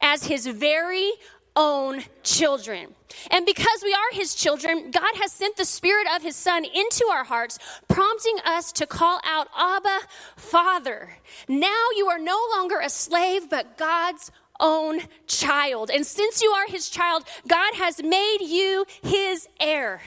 as 0.00 0.26
his 0.26 0.46
very 0.46 1.10
own 1.56 2.04
children. 2.22 2.94
And 3.30 3.46
because 3.46 3.82
we 3.82 3.92
are 3.94 4.12
his 4.12 4.34
children, 4.34 4.90
God 4.90 5.16
has 5.16 5.32
sent 5.32 5.56
the 5.56 5.64
spirit 5.64 6.06
of 6.14 6.22
his 6.22 6.36
son 6.36 6.64
into 6.64 7.06
our 7.10 7.24
hearts, 7.24 7.58
prompting 7.88 8.38
us 8.44 8.72
to 8.72 8.86
call 8.86 9.20
out, 9.24 9.48
Abba, 9.56 10.00
Father. 10.36 11.16
Now 11.48 11.86
you 11.96 12.08
are 12.08 12.18
no 12.18 12.38
longer 12.54 12.78
a 12.78 12.90
slave, 12.90 13.48
but 13.48 13.78
God's 13.78 14.30
own 14.60 15.00
child. 15.26 15.90
And 15.90 16.06
since 16.06 16.42
you 16.42 16.50
are 16.50 16.66
his 16.66 16.88
child, 16.90 17.24
God 17.48 17.74
has 17.74 18.02
made 18.02 18.38
you 18.42 18.84
his 19.02 19.48
heir. 19.58 20.02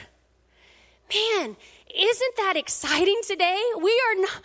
Man, 1.13 1.55
isn't 1.95 2.35
that 2.37 2.55
exciting 2.55 3.19
today? 3.25 3.59
We 3.81 3.91
are 3.91 4.21
not, 4.21 4.41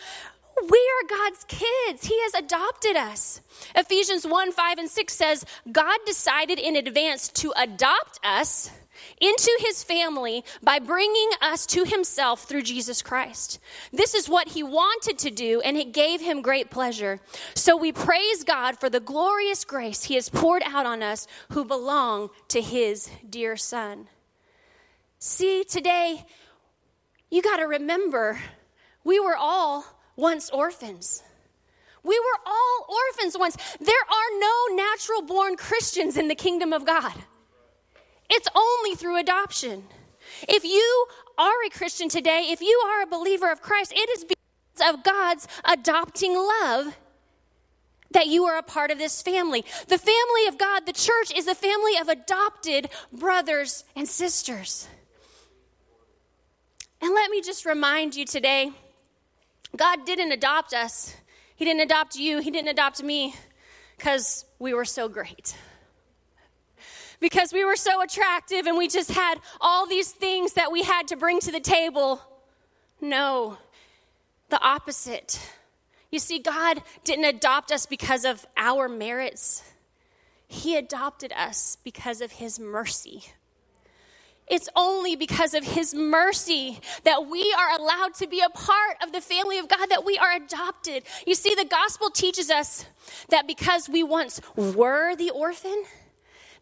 we 0.63 0.91
are 1.03 1.09
God's 1.09 1.45
kids. 1.45 2.05
He 2.05 2.21
has 2.23 2.35
adopted 2.35 2.97
us. 2.97 3.41
Ephesians 3.75 4.27
1 4.27 4.53
5 4.53 4.79
and 4.79 4.89
6 4.89 5.13
says, 5.13 5.45
God 5.71 5.99
decided 6.07 6.59
in 6.59 6.77
advance 6.77 7.29
to 7.29 7.53
adopt 7.57 8.21
us 8.25 8.71
into 9.21 9.51
his 9.61 9.83
family 9.83 10.45
by 10.63 10.79
bringing 10.79 11.31
us 11.41 11.67
to 11.67 11.85
himself 11.85 12.45
through 12.45 12.63
Jesus 12.63 13.03
Christ. 13.03 13.59
This 13.93 14.15
is 14.15 14.29
what 14.29 14.49
he 14.49 14.63
wanted 14.63 15.19
to 15.19 15.31
do, 15.31 15.61
and 15.61 15.77
it 15.77 15.93
gave 15.93 16.21
him 16.21 16.43
great 16.43 16.71
pleasure. 16.71 17.21
So 17.55 17.77
we 17.77 17.93
praise 17.93 18.45
God 18.45 18.79
for 18.79 18.89
the 18.89 19.01
glorious 19.01 19.65
grace 19.65 20.05
he 20.05 20.15
has 20.15 20.29
poured 20.29 20.63
out 20.65 20.87
on 20.87 21.03
us 21.03 21.27
who 21.51 21.65
belong 21.65 22.31
to 22.49 22.61
his 22.61 23.11
dear 23.29 23.57
son. 23.57 24.09
See, 25.19 25.65
today, 25.65 26.25
you 27.31 27.43
got 27.43 27.57
to 27.57 27.65
remember 27.65 28.41
we 29.05 29.21
were 29.21 29.37
all 29.37 29.85
once 30.17 30.51
orphans. 30.51 31.23
We 32.03 32.19
were 32.19 32.41
all 32.47 32.87
orphans 32.89 33.37
once. 33.39 33.57
There 33.81 33.89
are 33.89 34.39
no 34.39 34.77
natural 34.77 35.23
born 35.23 35.57
Christians 35.57 36.17
in 36.17 36.29
the 36.29 36.35
kingdom 36.35 36.73
of 36.73 36.85
God. 36.85 37.15
It's 38.29 38.49
only 38.55 38.95
through 38.95 39.19
adoption. 39.19 39.85
If 40.49 40.65
you 40.65 41.07
are 41.39 41.65
a 41.67 41.71
Christian 41.71 42.09
today, 42.09 42.47
if 42.51 42.61
you 42.61 42.83
are 42.87 43.03
a 43.03 43.07
believer 43.07 43.51
of 43.51 43.63
Christ, 43.63 43.93
it 43.93 44.11
is 44.11 44.25
because 44.25 44.95
of 44.95 45.03
God's 45.03 45.49
adopting 45.65 46.35
love 46.35 46.97
that 48.11 48.27
you 48.29 48.45
are 48.45 48.59
a 48.59 48.63
part 48.63 48.91
of 48.91 48.99
this 48.99 49.23
family. 49.23 49.65
The 49.89 49.99
family 49.99 50.47
of 50.49 50.57
God, 50.59 50.87
the 50.87 50.93
church, 50.93 51.33
is 51.37 51.47
a 51.47 51.55
family 51.55 51.97
of 52.01 52.09
adopted 52.09 52.89
brothers 53.13 53.85
and 53.97 54.09
sisters. 54.09 54.89
And 57.01 57.13
let 57.13 57.31
me 57.31 57.43
just 57.43 57.67
remind 57.67 58.15
you 58.15 58.25
today 58.25 58.73
God 59.77 60.05
didn't 60.07 60.33
adopt 60.33 60.73
us, 60.73 61.15
He 61.57 61.65
didn't 61.65 61.83
adopt 61.83 62.17
you, 62.17 62.41
He 62.41 62.51
didn't 62.51 62.69
adopt 62.69 63.03
me 63.03 63.35
because 63.97 64.45
we 64.59 64.75
were 64.75 64.85
so 64.85 65.09
great. 65.09 65.57
Because 67.21 67.53
we 67.53 67.65
were 67.65 67.77
so 67.77 68.03
attractive 68.03 68.67
and 68.67 68.77
we 68.77 68.89
just 68.89 69.11
had 69.11 69.37
all 69.61 69.87
these 69.87 70.11
things 70.11 70.55
that 70.55 70.71
we 70.71 70.83
had 70.83 71.09
to 71.09 71.17
bring 71.17 71.41
to 71.41 71.53
the 71.53 71.61
table. 71.61 72.21
No, 73.01 73.57
the 74.51 74.61
opposite. 74.61 75.41
You 76.11 76.19
see, 76.19 76.39
God 76.39 76.83
didn't 77.03 77.25
adopt 77.25 77.73
us 77.73 77.87
because 77.87 78.25
of 78.25 78.45
our 78.57 78.89
merits, 78.89 79.63
He 80.47 80.77
adopted 80.77 81.33
us 81.33 81.79
because 81.83 82.21
of 82.21 82.33
His 82.33 82.61
mercy. 82.61 83.25
It's 84.47 84.69
only 84.77 85.17
because 85.17 85.55
of 85.55 85.65
His 85.65 85.95
mercy 85.95 86.79
that 87.05 87.27
we 87.27 87.55
are 87.59 87.79
allowed 87.79 88.15
to 88.15 88.27
be 88.27 88.41
a 88.41 88.51
part 88.51 88.97
of 89.03 89.13
the 89.13 89.21
family 89.21 89.59
of 89.59 89.69
God, 89.69 89.87
that 89.89 90.05
we 90.05 90.19
are 90.19 90.35
adopted. 90.35 91.05
You 91.27 91.35
see, 91.35 91.55
the 91.55 91.65
gospel 91.65 92.11
teaches 92.11 92.51
us 92.51 92.85
that 93.31 93.47
because 93.47 93.89
we 93.89 94.03
once 94.03 94.41
were 94.55 95.17
the 95.17 95.31
orphan, 95.31 95.85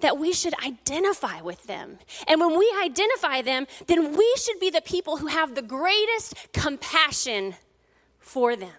that 0.00 0.18
we 0.18 0.32
should 0.32 0.54
identify 0.64 1.40
with 1.40 1.64
them. 1.64 1.98
And 2.28 2.40
when 2.40 2.56
we 2.56 2.72
identify 2.82 3.42
them, 3.42 3.66
then 3.86 4.16
we 4.16 4.34
should 4.38 4.60
be 4.60 4.70
the 4.70 4.82
people 4.82 5.16
who 5.16 5.26
have 5.26 5.54
the 5.54 5.62
greatest 5.62 6.34
compassion 6.52 7.54
for 8.18 8.54
them 8.56 8.70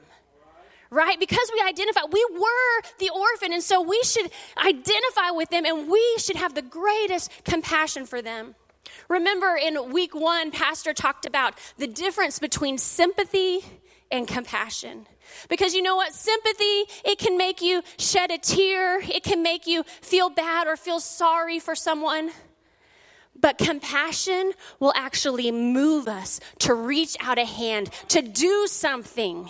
right? 0.93 1.19
Because 1.19 1.51
we 1.51 1.59
identify, 1.67 2.01
we 2.11 2.23
were 2.31 2.89
the 2.99 3.09
orphan, 3.09 3.51
and 3.51 3.63
so 3.63 3.81
we 3.81 3.99
should 4.03 4.29
identify 4.63 5.31
with 5.31 5.49
them 5.49 5.65
and 5.65 5.89
we 5.89 6.15
should 6.19 6.35
have 6.35 6.53
the 6.53 6.61
greatest 6.61 7.31
compassion 7.43 8.05
for 8.05 8.21
them. 8.21 8.53
Remember 9.09 9.55
in 9.55 9.91
week 9.91 10.15
one, 10.15 10.51
Pastor 10.51 10.93
talked 10.93 11.25
about 11.25 11.55
the 11.77 11.87
difference 11.87 12.39
between 12.39 12.77
sympathy 12.77 13.59
and 14.11 14.27
compassion. 14.27 15.07
Because 15.49 15.73
you 15.73 15.81
know 15.81 15.95
what? 15.95 16.13
Sympathy, 16.13 16.83
it 17.05 17.17
can 17.17 17.37
make 17.37 17.61
you 17.61 17.81
shed 17.97 18.31
a 18.31 18.37
tear, 18.37 18.99
it 18.99 19.23
can 19.23 19.41
make 19.41 19.67
you 19.67 19.83
feel 19.83 20.29
bad 20.29 20.67
or 20.67 20.75
feel 20.75 20.99
sorry 20.99 21.59
for 21.59 21.75
someone. 21.75 22.31
But 23.39 23.57
compassion 23.57 24.53
will 24.79 24.93
actually 24.95 25.51
move 25.51 26.07
us 26.07 26.39
to 26.59 26.73
reach 26.73 27.17
out 27.19 27.39
a 27.39 27.45
hand, 27.45 27.89
to 28.09 28.21
do 28.21 28.67
something, 28.67 29.49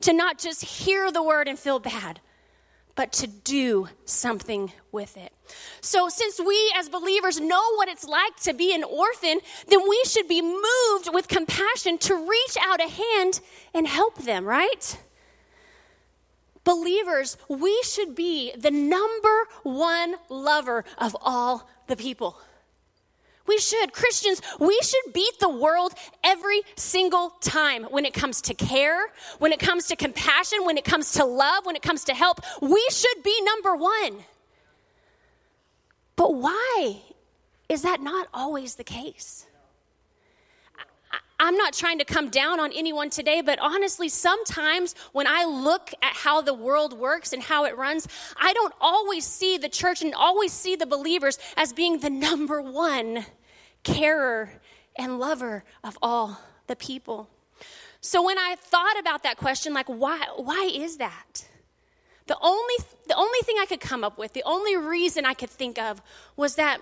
to 0.00 0.12
not 0.12 0.38
just 0.38 0.64
hear 0.64 1.12
the 1.12 1.22
word 1.22 1.48
and 1.48 1.58
feel 1.58 1.78
bad, 1.78 2.20
but 2.96 3.12
to 3.12 3.26
do 3.26 3.88
something 4.04 4.72
with 4.90 5.16
it. 5.16 5.33
So, 5.80 6.08
since 6.08 6.40
we 6.40 6.72
as 6.76 6.88
believers 6.88 7.40
know 7.40 7.74
what 7.76 7.88
it's 7.88 8.04
like 8.04 8.36
to 8.42 8.54
be 8.54 8.74
an 8.74 8.84
orphan, 8.84 9.40
then 9.68 9.80
we 9.88 10.02
should 10.06 10.28
be 10.28 10.40
moved 10.40 11.10
with 11.12 11.28
compassion 11.28 11.98
to 11.98 12.14
reach 12.14 12.56
out 12.60 12.80
a 12.80 12.88
hand 12.88 13.40
and 13.74 13.86
help 13.86 14.18
them, 14.22 14.44
right? 14.44 14.98
Believers, 16.64 17.36
we 17.48 17.82
should 17.82 18.14
be 18.14 18.52
the 18.56 18.70
number 18.70 19.46
one 19.62 20.16
lover 20.30 20.84
of 20.96 21.14
all 21.20 21.68
the 21.86 21.96
people. 21.96 22.38
We 23.46 23.58
should. 23.58 23.92
Christians, 23.92 24.40
we 24.58 24.78
should 24.82 25.12
beat 25.12 25.38
the 25.38 25.50
world 25.50 25.92
every 26.22 26.62
single 26.76 27.30
time 27.40 27.84
when 27.84 28.06
it 28.06 28.14
comes 28.14 28.40
to 28.42 28.54
care, 28.54 29.12
when 29.38 29.52
it 29.52 29.60
comes 29.60 29.86
to 29.88 29.96
compassion, 29.96 30.64
when 30.64 30.78
it 30.78 30.84
comes 30.84 31.12
to 31.12 31.26
love, 31.26 31.66
when 31.66 31.76
it 31.76 31.82
comes 31.82 32.04
to 32.04 32.14
help. 32.14 32.40
We 32.62 32.82
should 32.90 33.22
be 33.22 33.38
number 33.42 33.76
one. 33.76 34.24
But 36.16 36.34
why 36.34 37.02
is 37.68 37.82
that 37.82 38.00
not 38.00 38.28
always 38.32 38.76
the 38.76 38.84
case? 38.84 39.46
I'm 41.38 41.56
not 41.56 41.74
trying 41.74 41.98
to 41.98 42.04
come 42.04 42.30
down 42.30 42.60
on 42.60 42.72
anyone 42.72 43.10
today, 43.10 43.42
but 43.42 43.58
honestly, 43.58 44.08
sometimes 44.08 44.94
when 45.12 45.26
I 45.26 45.44
look 45.44 45.92
at 46.00 46.14
how 46.14 46.40
the 46.40 46.54
world 46.54 46.98
works 46.98 47.32
and 47.32 47.42
how 47.42 47.64
it 47.64 47.76
runs, 47.76 48.08
I 48.36 48.52
don't 48.52 48.72
always 48.80 49.26
see 49.26 49.58
the 49.58 49.68
church 49.68 50.00
and 50.00 50.14
always 50.14 50.52
see 50.52 50.76
the 50.76 50.86
believers 50.86 51.38
as 51.56 51.72
being 51.72 51.98
the 51.98 52.10
number 52.10 52.62
one 52.62 53.26
carer 53.82 54.60
and 54.96 55.18
lover 55.18 55.64
of 55.82 55.98
all 56.00 56.40
the 56.66 56.76
people. 56.76 57.28
So 58.00 58.22
when 58.22 58.38
I 58.38 58.54
thought 58.56 58.98
about 58.98 59.22
that 59.24 59.36
question, 59.36 59.74
like, 59.74 59.88
why, 59.88 60.26
why 60.36 60.70
is 60.72 60.98
that? 60.98 61.48
The 62.26 62.38
only, 62.40 62.74
the 63.06 63.16
only 63.16 63.38
thing 63.42 63.56
I 63.60 63.66
could 63.66 63.80
come 63.80 64.02
up 64.02 64.16
with, 64.16 64.32
the 64.32 64.42
only 64.44 64.76
reason 64.76 65.26
I 65.26 65.34
could 65.34 65.50
think 65.50 65.78
of 65.78 66.00
was 66.36 66.54
that 66.56 66.80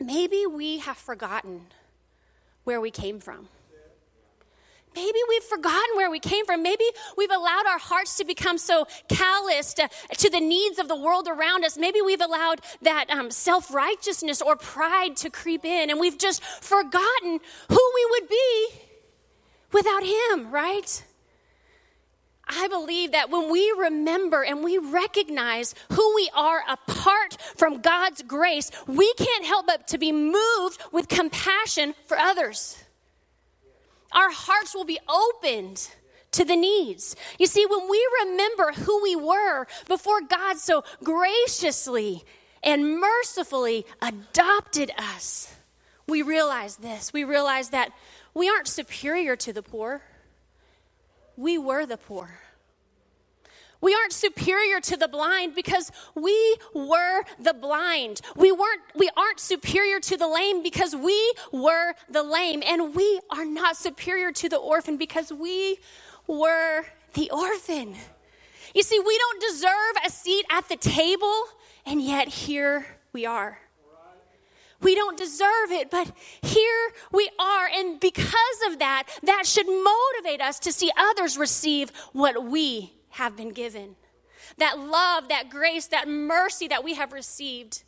maybe 0.00 0.46
we 0.46 0.78
have 0.78 0.96
forgotten 0.96 1.66
where 2.64 2.80
we 2.80 2.90
came 2.90 3.20
from. 3.20 3.48
Maybe 4.94 5.18
we've 5.28 5.44
forgotten 5.44 5.96
where 5.96 6.10
we 6.10 6.18
came 6.18 6.44
from. 6.44 6.62
Maybe 6.62 6.84
we've 7.16 7.30
allowed 7.30 7.66
our 7.66 7.78
hearts 7.78 8.16
to 8.16 8.24
become 8.24 8.58
so 8.58 8.86
calloused 9.08 9.76
to, 9.76 9.88
to 10.16 10.30
the 10.30 10.40
needs 10.40 10.78
of 10.78 10.88
the 10.88 10.96
world 10.96 11.28
around 11.28 11.64
us. 11.64 11.76
Maybe 11.76 12.00
we've 12.00 12.20
allowed 12.20 12.62
that 12.82 13.08
um, 13.10 13.30
self 13.30 13.72
righteousness 13.72 14.42
or 14.42 14.56
pride 14.56 15.16
to 15.18 15.30
creep 15.30 15.64
in, 15.64 15.90
and 15.90 16.00
we've 16.00 16.18
just 16.18 16.42
forgotten 16.42 17.40
who 17.68 17.92
we 17.94 18.06
would 18.10 18.28
be 18.28 18.68
without 19.72 20.02
Him, 20.02 20.50
right? 20.50 21.04
I 22.48 22.68
believe 22.68 23.12
that 23.12 23.30
when 23.30 23.50
we 23.50 23.74
remember 23.78 24.42
and 24.42 24.64
we 24.64 24.78
recognize 24.78 25.74
who 25.92 26.14
we 26.14 26.30
are 26.34 26.62
apart 26.68 27.36
from 27.56 27.80
God's 27.80 28.22
grace, 28.22 28.70
we 28.86 29.12
can't 29.14 29.44
help 29.44 29.66
but 29.66 29.88
to 29.88 29.98
be 29.98 30.12
moved 30.12 30.82
with 30.90 31.08
compassion 31.08 31.94
for 32.06 32.16
others. 32.16 32.82
Our 34.12 34.30
hearts 34.30 34.74
will 34.74 34.86
be 34.86 34.98
opened 35.08 35.88
to 36.32 36.44
the 36.44 36.56
needs. 36.56 37.16
You 37.38 37.46
see, 37.46 37.66
when 37.66 37.88
we 37.88 38.08
remember 38.24 38.72
who 38.72 39.02
we 39.02 39.16
were 39.16 39.66
before 39.86 40.20
God 40.22 40.58
so 40.58 40.84
graciously 41.02 42.24
and 42.62 42.98
mercifully 42.98 43.84
adopted 44.00 44.90
us, 44.96 45.54
we 46.06 46.22
realize 46.22 46.76
this. 46.76 47.12
We 47.12 47.24
realize 47.24 47.70
that 47.70 47.92
we 48.32 48.48
aren't 48.48 48.68
superior 48.68 49.36
to 49.36 49.52
the 49.52 49.62
poor 49.62 50.02
we 51.38 51.56
were 51.56 51.86
the 51.86 51.96
poor. 51.96 52.28
We 53.80 53.94
aren't 53.94 54.12
superior 54.12 54.80
to 54.80 54.96
the 54.96 55.06
blind 55.06 55.54
because 55.54 55.92
we 56.16 56.56
were 56.74 57.22
the 57.38 57.54
blind. 57.54 58.20
We 58.34 58.50
weren't 58.50 58.82
we 58.96 59.08
aren't 59.16 59.38
superior 59.38 60.00
to 60.00 60.16
the 60.16 60.26
lame 60.26 60.64
because 60.64 60.96
we 60.96 61.32
were 61.52 61.94
the 62.10 62.24
lame 62.24 62.64
and 62.66 62.92
we 62.92 63.20
are 63.30 63.44
not 63.44 63.76
superior 63.76 64.32
to 64.32 64.48
the 64.48 64.56
orphan 64.56 64.96
because 64.96 65.32
we 65.32 65.78
were 66.26 66.86
the 67.14 67.30
orphan. 67.30 67.94
You 68.74 68.82
see, 68.82 68.98
we 68.98 69.16
don't 69.16 69.40
deserve 69.40 69.94
a 70.04 70.10
seat 70.10 70.44
at 70.50 70.68
the 70.68 70.76
table 70.76 71.44
and 71.86 72.02
yet 72.02 72.26
here 72.26 72.84
we 73.12 73.26
are. 73.26 73.60
We 74.80 74.94
don't 74.94 75.16
deserve 75.18 75.70
it, 75.70 75.90
but 75.90 76.12
here 76.42 76.92
we 77.12 77.28
are. 77.38 77.68
And 77.74 77.98
because 77.98 78.60
of 78.68 78.78
that, 78.78 79.04
that 79.24 79.44
should 79.46 79.66
motivate 79.66 80.40
us 80.40 80.58
to 80.60 80.72
see 80.72 80.90
others 80.96 81.36
receive 81.36 81.90
what 82.12 82.44
we 82.44 82.92
have 83.10 83.36
been 83.36 83.50
given. 83.50 83.96
that 84.58 84.78
love, 84.78 85.28
that 85.28 85.50
grace, 85.50 85.86
that 85.88 86.08
mercy 86.08 86.68
that 86.68 86.82
we 86.82 86.94
have 86.94 87.12
received. 87.12 87.84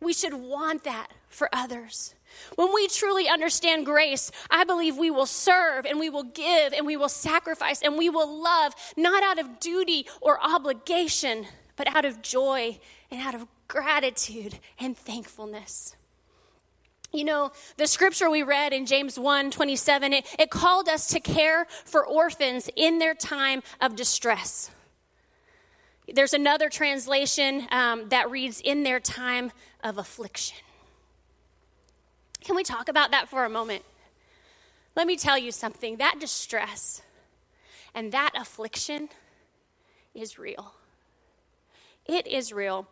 We 0.00 0.12
should 0.12 0.34
want 0.34 0.84
that 0.84 1.08
for 1.28 1.48
others. 1.52 2.14
When 2.56 2.72
we 2.74 2.88
truly 2.88 3.28
understand 3.28 3.86
grace, 3.86 4.30
I 4.50 4.64
believe 4.64 4.96
we 4.96 5.10
will 5.10 5.26
serve 5.26 5.86
and 5.86 5.98
we 5.98 6.10
will 6.10 6.24
give 6.24 6.72
and 6.72 6.86
we 6.86 6.96
will 6.96 7.08
sacrifice 7.08 7.82
and 7.82 7.96
we 7.96 8.10
will 8.10 8.42
love, 8.42 8.74
not 8.96 9.22
out 9.22 9.38
of 9.38 9.60
duty 9.60 10.06
or 10.20 10.42
obligation, 10.42 11.46
but 11.76 11.94
out 11.94 12.04
of 12.04 12.22
joy 12.22 12.78
and 13.10 13.20
out 13.20 13.34
of 13.34 13.46
gratitude 13.68 14.58
and 14.78 14.96
thankfulness. 14.96 15.96
You 17.12 17.24
know, 17.24 17.52
the 17.76 17.86
scripture 17.86 18.28
we 18.28 18.42
read 18.42 18.72
in 18.72 18.86
James 18.86 19.18
1 19.18 19.52
27, 19.52 20.12
it, 20.12 20.26
it 20.38 20.50
called 20.50 20.88
us 20.88 21.06
to 21.08 21.20
care 21.20 21.66
for 21.84 22.04
orphans 22.04 22.68
in 22.74 22.98
their 22.98 23.14
time 23.14 23.62
of 23.80 23.94
distress. 23.94 24.70
There's 26.12 26.34
another 26.34 26.68
translation 26.68 27.66
um, 27.70 28.08
that 28.08 28.30
reads, 28.30 28.60
in 28.60 28.82
their 28.82 29.00
time 29.00 29.52
of 29.82 29.96
affliction. 29.96 30.58
Can 32.42 32.56
we 32.56 32.62
talk 32.62 32.88
about 32.88 33.12
that 33.12 33.28
for 33.28 33.44
a 33.44 33.48
moment? 33.48 33.84
Let 34.96 35.06
me 35.06 35.16
tell 35.16 35.38
you 35.38 35.50
something 35.50 35.96
that 35.96 36.16
distress 36.20 37.00
and 37.94 38.12
that 38.12 38.32
affliction 38.36 39.08
is 40.14 40.38
real. 40.38 40.74
It 42.06 42.26
is 42.26 42.52
real. 42.52 42.86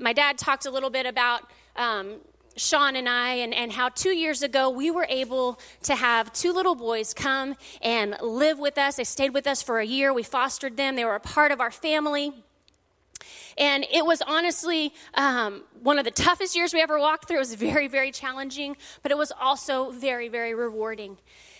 My 0.00 0.12
dad 0.12 0.38
talked 0.38 0.66
a 0.66 0.70
little 0.70 0.90
bit 0.90 1.06
about 1.06 1.42
um, 1.76 2.16
Sean 2.56 2.96
and 2.96 3.08
I, 3.08 3.34
and, 3.34 3.54
and 3.54 3.72
how 3.72 3.88
two 3.88 4.10
years 4.10 4.42
ago 4.42 4.70
we 4.70 4.90
were 4.90 5.06
able 5.08 5.58
to 5.84 5.94
have 5.94 6.32
two 6.32 6.52
little 6.52 6.74
boys 6.74 7.14
come 7.14 7.54
and 7.82 8.16
live 8.20 8.58
with 8.58 8.78
us. 8.78 8.96
They 8.96 9.04
stayed 9.04 9.34
with 9.34 9.46
us 9.46 9.62
for 9.62 9.78
a 9.78 9.86
year. 9.86 10.12
We 10.12 10.22
fostered 10.22 10.76
them, 10.76 10.96
they 10.96 11.04
were 11.04 11.14
a 11.14 11.20
part 11.20 11.52
of 11.52 11.60
our 11.60 11.70
family. 11.70 12.32
And 13.58 13.86
it 13.90 14.04
was 14.04 14.20
honestly 14.20 14.92
um, 15.14 15.62
one 15.82 15.98
of 15.98 16.04
the 16.04 16.10
toughest 16.10 16.54
years 16.54 16.74
we 16.74 16.82
ever 16.82 16.98
walked 16.98 17.26
through. 17.26 17.36
It 17.36 17.40
was 17.40 17.54
very, 17.54 17.88
very 17.88 18.10
challenging, 18.10 18.76
but 19.02 19.10
it 19.10 19.16
was 19.16 19.32
also 19.40 19.90
very, 19.90 20.28
very 20.28 20.54
rewarding. 20.54 21.16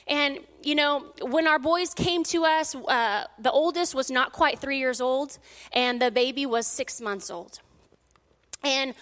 And, 0.06 0.38
you 0.62 0.74
know, 0.74 1.06
when 1.22 1.46
our 1.46 1.58
boys 1.58 1.94
came 1.94 2.22
to 2.24 2.44
us, 2.44 2.74
uh, 2.74 3.24
the 3.38 3.50
oldest 3.50 3.94
was 3.94 4.10
not 4.10 4.32
quite 4.32 4.58
three 4.58 4.78
years 4.78 5.00
old, 5.00 5.38
and 5.72 6.00
the 6.00 6.10
baby 6.10 6.46
was 6.46 6.66
six 6.66 7.00
months 7.00 7.30
old. 7.30 7.60
And 8.66 8.94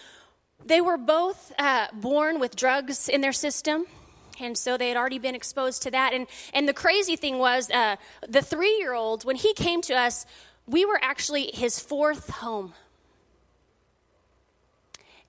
they 0.65 0.83
were 0.83 0.99
both 0.99 1.53
uh, 1.59 1.87
born 1.95 2.39
with 2.39 2.55
drugs 2.55 3.09
in 3.09 3.23
their 3.23 3.33
system. 3.33 3.87
And 4.39 4.59
so 4.59 4.77
they 4.77 4.89
had 4.89 4.97
already 4.97 5.19
been 5.19 5.35
exposed 5.35 5.83
to 5.85 5.91
that. 5.93 6.13
And, 6.13 6.27
and 6.53 6.69
the 6.69 6.75
crazy 6.75 7.17
thing 7.17 7.39
was, 7.39 7.71
uh, 7.71 7.97
the 8.29 8.43
three 8.43 8.77
year 8.79 8.93
old, 8.93 9.25
when 9.25 9.37
he 9.37 9.55
came 9.55 9.81
to 9.83 9.95
us, 9.95 10.27
we 10.67 10.85
were 10.85 10.99
actually 11.01 11.51
his 11.55 11.79
fourth 11.79 12.29
home. 12.29 12.75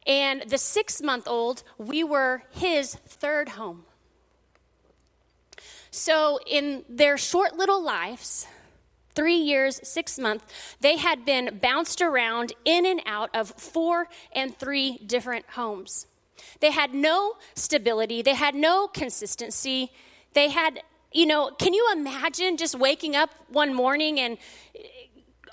And 0.06 0.44
the 0.48 0.58
six 0.58 1.02
month 1.02 1.28
old, 1.28 1.64
we 1.78 2.04
were 2.04 2.44
his 2.52 2.96
third 2.96 3.50
home. 3.50 3.86
So, 5.92 6.40
in 6.46 6.84
their 6.90 7.18
short 7.18 7.56
little 7.56 7.82
lives, 7.82 8.48
three 9.16 9.38
years, 9.38 9.80
six 9.88 10.20
months, 10.20 10.46
they 10.82 10.98
had 10.98 11.26
been 11.26 11.60
bounced 11.62 12.02
around 12.02 12.54
in 12.66 12.86
and 12.86 13.02
out 13.06 13.30
of 13.34 13.50
four 13.50 14.08
and 14.34 14.58
three 14.58 14.98
different 15.06 15.46
homes. 15.52 16.08
They 16.60 16.72
had 16.72 16.94
no 16.94 17.36
stability, 17.56 18.22
they 18.22 18.36
had 18.36 18.56
no 18.56 18.88
consistency. 18.88 19.92
They 20.34 20.50
had, 20.50 20.82
you 21.14 21.26
know, 21.26 21.52
can 21.52 21.74
you 21.74 21.90
imagine 21.94 22.58
just 22.58 22.78
waking 22.78 23.16
up 23.16 23.30
one 23.48 23.74
morning 23.74 24.20
and 24.20 24.38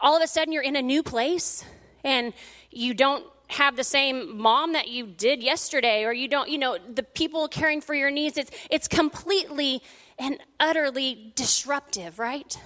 all 0.01 0.17
of 0.17 0.23
a 0.23 0.27
sudden 0.27 0.53
you're 0.53 0.63
in 0.63 0.75
a 0.75 0.83
new 0.83 1.05
place 1.05 1.65
and 2.03 2.33
you 2.71 2.93
don't 2.93 3.25
have 3.49 3.77
the 3.77 3.85
same 3.85 4.37
mom 4.39 4.73
that 4.73 4.89
you 4.89 5.07
did 5.07 5.43
yesterday 5.43 6.05
or 6.05 6.13
you 6.13 6.27
don't 6.27 6.49
you 6.49 6.57
know 6.57 6.79
the 6.95 7.03
people 7.03 7.47
caring 7.49 7.83
for 7.83 7.95
your 7.95 8.11
needs 8.11 8.39
it's 8.39 8.51
it's 8.71 8.89
completely 8.89 9.83
and 10.19 10.39
utterly 10.59 11.33
disruptive 11.37 12.19
right 12.19 12.59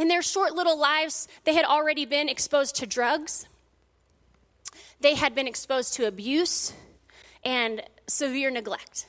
in 0.00 0.08
their 0.08 0.22
short 0.22 0.54
little 0.54 0.78
lives, 0.78 1.28
they 1.44 1.54
had 1.54 1.66
already 1.66 2.06
been 2.06 2.30
exposed 2.30 2.76
to 2.76 2.86
drugs, 2.86 3.46
they 5.00 5.14
had 5.14 5.34
been 5.34 5.46
exposed 5.46 5.94
to 5.94 6.06
abuse 6.06 6.72
and 7.44 7.82
severe 8.06 8.50
neglect. 8.50 9.06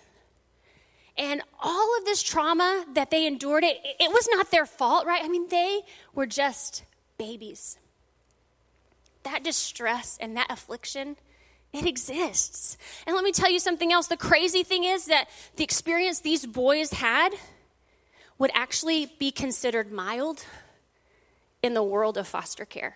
And 1.18 1.42
all 1.62 1.98
of 1.98 2.06
this 2.06 2.22
trauma 2.22 2.86
that 2.94 3.10
they 3.10 3.26
endured, 3.26 3.64
it, 3.64 3.78
it 4.00 4.12
was 4.12 4.28
not 4.32 4.52
their 4.52 4.66
fault, 4.66 5.06
right? 5.06 5.24
I 5.24 5.30
mean, 5.30 5.48
they 5.48 5.82
were 6.14 6.26
just 6.26 6.84
babies. 7.18 7.78
That 9.24 9.44
distress 9.44 10.18
and 10.20 10.36
that 10.36 10.52
affliction, 10.52 11.16
it 11.72 11.86
exists. 11.86 12.78
And 13.08 13.16
let 13.16 13.24
me 13.24 13.32
tell 13.32 13.52
you 13.52 13.60
something 13.60 13.94
else. 13.94 14.08
The 14.08 14.18
crazy 14.18 14.64
thing 14.64 14.84
is 14.84 15.06
that 15.06 15.30
the 15.56 15.64
experience 15.64 16.20
these 16.20 16.46
boys 16.46 16.92
had 16.92 17.34
would 18.38 18.52
actually 18.54 19.14
be 19.20 19.32
considered 19.32 19.92
mild 19.92 20.44
in 21.64 21.74
the 21.74 21.84
world 21.84 22.18
of 22.18 22.28
foster 22.28 22.66
care. 22.66 22.96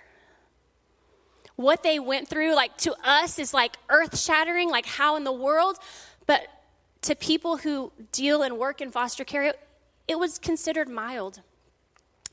What 1.55 1.83
they 1.83 1.99
went 1.99 2.27
through, 2.27 2.53
like 2.53 2.77
to 2.79 2.93
us, 3.03 3.39
is 3.39 3.53
like 3.53 3.77
earth 3.89 4.19
shattering, 4.19 4.69
like 4.69 4.85
how 4.85 5.15
in 5.15 5.23
the 5.23 5.31
world, 5.31 5.77
but 6.25 6.47
to 7.03 7.15
people 7.15 7.57
who 7.57 7.91
deal 8.11 8.41
and 8.41 8.57
work 8.57 8.81
in 8.81 8.91
foster 8.91 9.23
care, 9.23 9.43
it, 9.43 9.59
it 10.07 10.19
was 10.19 10.37
considered 10.37 10.89
mild. 10.89 11.41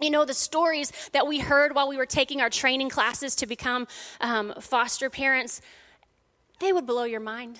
You 0.01 0.11
know, 0.11 0.25
the 0.25 0.35
stories 0.35 0.92
that 1.12 1.27
we 1.27 1.38
heard 1.38 1.75
while 1.75 1.88
we 1.88 1.97
were 1.97 2.07
taking 2.07 2.40
our 2.40 2.51
training 2.51 2.88
classes 2.88 3.37
to 3.37 3.47
become 3.47 3.87
um, 4.21 4.55
foster 4.61 5.09
parents, 5.11 5.61
they 6.59 6.73
would 6.73 6.87
blow 6.87 7.05
your 7.05 7.21
mind 7.21 7.59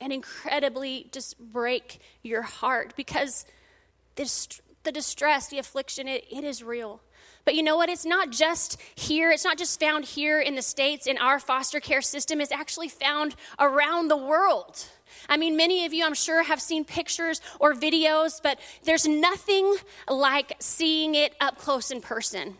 and 0.00 0.12
incredibly 0.12 1.08
just 1.12 1.38
break 1.38 2.00
your 2.22 2.42
heart 2.42 2.94
because 2.96 3.44
this, 4.16 4.60
the 4.82 4.92
distress, 4.92 5.48
the 5.48 5.58
affliction, 5.58 6.06
it, 6.06 6.24
it 6.30 6.44
is 6.44 6.62
real. 6.62 7.00
But 7.44 7.56
you 7.56 7.62
know 7.62 7.76
what? 7.76 7.88
It's 7.88 8.06
not 8.06 8.30
just 8.30 8.80
here, 8.94 9.30
it's 9.30 9.44
not 9.44 9.58
just 9.58 9.80
found 9.80 10.04
here 10.04 10.40
in 10.40 10.54
the 10.54 10.62
States 10.62 11.06
in 11.06 11.18
our 11.18 11.40
foster 11.40 11.80
care 11.80 12.02
system, 12.02 12.40
it's 12.40 12.52
actually 12.52 12.88
found 12.88 13.34
around 13.58 14.08
the 14.08 14.16
world. 14.16 14.84
I 15.28 15.36
mean, 15.36 15.56
many 15.56 15.84
of 15.84 15.92
you, 15.92 16.04
I'm 16.04 16.14
sure, 16.14 16.42
have 16.42 16.60
seen 16.60 16.84
pictures 16.84 17.40
or 17.58 17.74
videos, 17.74 18.40
but 18.42 18.58
there's 18.84 19.06
nothing 19.06 19.76
like 20.08 20.54
seeing 20.58 21.14
it 21.14 21.34
up 21.40 21.58
close 21.58 21.90
in 21.90 22.00
person. 22.00 22.56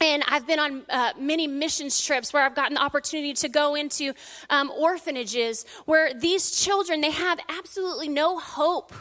And 0.00 0.24
I've 0.26 0.48
been 0.48 0.58
on 0.58 0.82
uh, 0.90 1.12
many 1.16 1.46
missions 1.46 2.04
trips 2.04 2.32
where 2.32 2.44
I've 2.44 2.56
gotten 2.56 2.74
the 2.74 2.82
opportunity 2.82 3.34
to 3.34 3.48
go 3.48 3.76
into 3.76 4.14
um, 4.50 4.70
orphanages 4.70 5.64
where 5.84 6.12
these 6.12 6.50
children, 6.50 7.00
they 7.00 7.12
have 7.12 7.38
absolutely 7.48 8.08
no 8.08 8.38
hope 8.38 8.92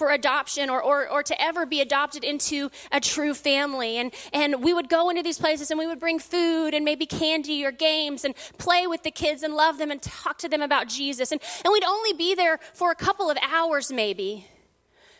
for 0.00 0.10
adoption 0.10 0.70
or, 0.70 0.82
or, 0.82 1.06
or 1.10 1.22
to 1.22 1.38
ever 1.38 1.66
be 1.66 1.82
adopted 1.82 2.24
into 2.24 2.70
a 2.90 2.98
true 2.98 3.34
family. 3.34 3.98
And, 3.98 4.14
and 4.32 4.64
we 4.64 4.72
would 4.72 4.88
go 4.88 5.10
into 5.10 5.22
these 5.22 5.36
places 5.36 5.70
and 5.70 5.78
we 5.78 5.86
would 5.86 6.00
bring 6.00 6.18
food 6.18 6.72
and 6.72 6.86
maybe 6.86 7.04
candy 7.04 7.66
or 7.66 7.70
games 7.70 8.24
and 8.24 8.34
play 8.56 8.86
with 8.86 9.02
the 9.02 9.10
kids 9.10 9.42
and 9.42 9.54
love 9.54 9.76
them 9.76 9.90
and 9.90 10.00
talk 10.00 10.38
to 10.38 10.48
them 10.48 10.62
about 10.62 10.88
Jesus. 10.88 11.32
And, 11.32 11.40
and 11.62 11.70
we'd 11.70 11.84
only 11.84 12.14
be 12.14 12.34
there 12.34 12.60
for 12.72 12.90
a 12.90 12.94
couple 12.94 13.28
of 13.28 13.36
hours 13.42 13.92
maybe. 13.92 14.46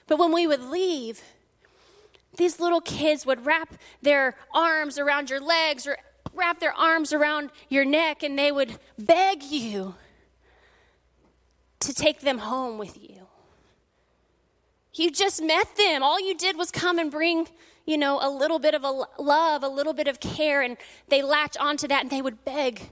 But 0.06 0.18
when 0.18 0.32
we 0.32 0.46
would 0.46 0.62
leave, 0.62 1.20
these 2.38 2.58
little 2.58 2.80
kids 2.80 3.26
would 3.26 3.44
wrap 3.44 3.74
their 4.00 4.34
arms 4.54 4.98
around 4.98 5.28
your 5.28 5.42
legs 5.42 5.86
or 5.86 5.98
wrap 6.32 6.58
their 6.58 6.72
arms 6.72 7.12
around 7.12 7.50
your 7.68 7.84
neck 7.84 8.22
and 8.22 8.38
they 8.38 8.50
would 8.50 8.78
beg 8.98 9.42
you 9.42 9.96
to 11.80 11.92
take 11.92 12.22
them 12.22 12.38
home 12.38 12.78
with 12.78 12.96
you. 12.98 13.19
You 14.94 15.10
just 15.10 15.42
met 15.42 15.76
them. 15.76 16.02
All 16.02 16.20
you 16.20 16.34
did 16.34 16.56
was 16.56 16.70
come 16.70 16.98
and 16.98 17.10
bring, 17.10 17.48
you 17.86 17.96
know, 17.96 18.18
a 18.20 18.28
little 18.28 18.58
bit 18.58 18.74
of 18.74 18.84
a 18.84 18.90
love, 19.22 19.62
a 19.62 19.68
little 19.68 19.92
bit 19.92 20.08
of 20.08 20.20
care, 20.20 20.62
and 20.62 20.76
they 21.08 21.22
latch 21.22 21.56
onto 21.56 21.86
that 21.88 22.02
and 22.02 22.10
they 22.10 22.22
would 22.22 22.44
beg 22.44 22.90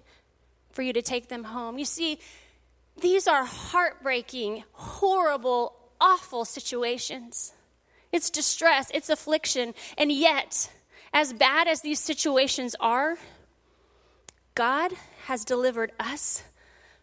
for 0.70 0.82
you 0.82 0.92
to 0.92 1.02
take 1.02 1.28
them 1.28 1.44
home. 1.44 1.78
You 1.78 1.84
see, 1.84 2.18
these 3.00 3.26
are 3.26 3.44
heartbreaking, 3.44 4.64
horrible, 4.72 5.74
awful 6.00 6.44
situations. 6.44 7.52
It's 8.12 8.30
distress, 8.30 8.90
it's 8.94 9.10
affliction, 9.10 9.74
and 9.96 10.10
yet, 10.10 10.70
as 11.12 11.32
bad 11.32 11.68
as 11.68 11.82
these 11.82 12.00
situations 12.00 12.74
are, 12.80 13.18
God 14.54 14.92
has 15.26 15.44
delivered 15.44 15.92
us 16.00 16.42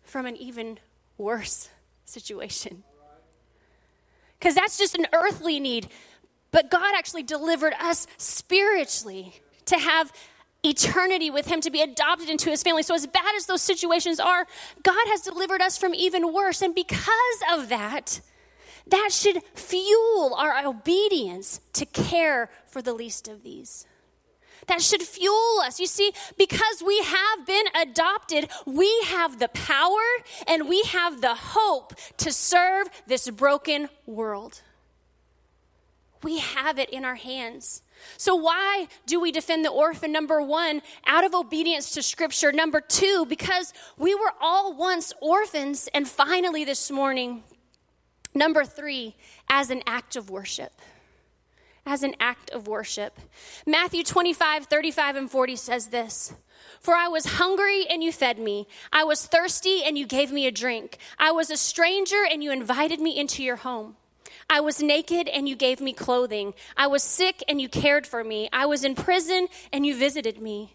from 0.04 0.26
an 0.26 0.36
even 0.36 0.80
worse 1.18 1.70
situation 2.06 2.84
because 4.40 4.56
that's 4.56 4.78
just 4.78 4.96
an 4.96 5.08
earthly 5.14 5.60
need. 5.60 5.90
But 6.52 6.72
God 6.72 6.94
actually 6.96 7.24
delivered 7.24 7.74
us 7.82 8.08
spiritually 8.18 9.42
to 9.66 9.78
have 9.78 10.12
eternity 10.64 11.30
with 11.30 11.48
Him, 11.48 11.62
to 11.62 11.70
be 11.70 11.82
adopted 11.82 12.30
into 12.30 12.50
His 12.50 12.64
family. 12.64 12.84
So, 12.84 12.96
as 12.96 13.06
bad 13.08 13.36
as 13.36 13.46
those 13.46 13.62
situations 13.62 14.20
are, 14.20 14.48
God 14.84 15.08
has 15.08 15.22
delivered 15.22 15.62
us 15.62 15.78
from 15.78 15.94
even 15.94 16.34
worse. 16.34 16.62
And 16.62 16.74
because 16.74 17.42
of 17.54 17.70
that, 17.70 18.22
that 18.88 19.10
should 19.12 19.42
fuel 19.54 20.36
our 20.36 20.66
obedience 20.66 21.60
to 21.74 21.86
care 21.86 22.50
for 22.68 22.82
the 22.82 22.94
least 22.94 23.28
of 23.28 23.44
these. 23.44 23.86
That 24.68 24.82
should 24.82 25.02
fuel 25.02 25.62
us. 25.64 25.80
You 25.80 25.88
see, 25.88 26.12
because 26.38 26.84
we 26.86 27.02
have 27.02 27.46
been 27.46 27.66
adopted, 27.82 28.50
we 28.66 28.92
have 29.06 29.40
the 29.40 29.50
power 29.50 30.02
and 30.48 30.68
we 30.68 30.82
have 30.84 31.22
the 31.22 31.36
hope 31.36 31.94
to 32.18 32.32
serve 32.32 32.88
this 33.08 33.30
broken 33.30 33.90
world. 34.06 34.62
We 36.24 36.40
have 36.40 36.80
it 36.80 36.90
in 36.90 37.06
our 37.06 37.16
hands. 37.16 37.84
So, 38.18 38.36
why 38.36 38.88
do 39.06 39.20
we 39.20 39.32
defend 39.32 39.64
the 39.64 39.70
orphan? 39.70 40.12
Number 40.12 40.42
one, 40.42 40.82
out 41.06 41.24
of 41.24 41.34
obedience 41.34 41.92
to 41.92 42.04
Scripture. 42.04 42.52
Number 42.52 42.82
two, 42.82 43.26
because 43.30 43.74
we 43.98 44.16
were 44.16 44.34
all 44.42 44.76
once 44.76 45.14
orphans. 45.22 45.88
And 45.94 46.08
finally, 46.08 46.66
this 46.66 46.90
morning, 46.90 47.44
number 48.34 48.66
three, 48.66 49.16
as 49.50 49.70
an 49.70 49.84
act 49.86 50.16
of 50.16 50.30
worship 50.30 50.74
as 51.86 52.04
an 52.04 52.16
act 52.20 52.50
of 52.52 52.68
worship. 52.68 53.20
Matthew 53.66 54.04
25, 54.04 54.66
35, 54.66 55.16
and 55.16 55.32
40 55.32 55.56
says 55.56 55.88
this. 55.88 56.34
For 56.80 56.96
I 56.96 57.08
was 57.08 57.26
hungry 57.26 57.86
and 57.88 58.04
you 58.04 58.12
fed 58.12 58.40
me. 58.40 58.68
I 58.92 59.04
was 59.04 59.26
thirsty 59.26 59.84
and 59.84 59.98
you 59.98 60.06
gave 60.06 60.32
me 60.32 60.46
a 60.46 60.52
drink. 60.52 60.98
I 61.18 61.32
was 61.32 61.50
a 61.50 61.58
stranger 61.58 62.24
and 62.30 62.44
you 62.44 62.52
invited 62.52 63.00
me 63.00 63.18
into 63.18 63.44
your 63.44 63.58
home. 63.58 63.96
I 64.50 64.60
was 64.60 64.82
naked 64.82 65.28
and 65.28 65.50
you 65.50 65.56
gave 65.56 65.82
me 65.82 65.94
clothing. 65.94 66.54
I 66.78 66.88
was 66.88 67.02
sick 67.02 67.44
and 67.48 67.60
you 67.60 67.68
cared 67.68 68.06
for 68.06 68.24
me. 68.24 68.50
I 68.54 68.68
was 68.68 68.84
in 68.84 68.96
prison 68.96 69.48
and 69.74 69.86
you 69.86 69.96
visited 69.96 70.40
me. 70.40 70.75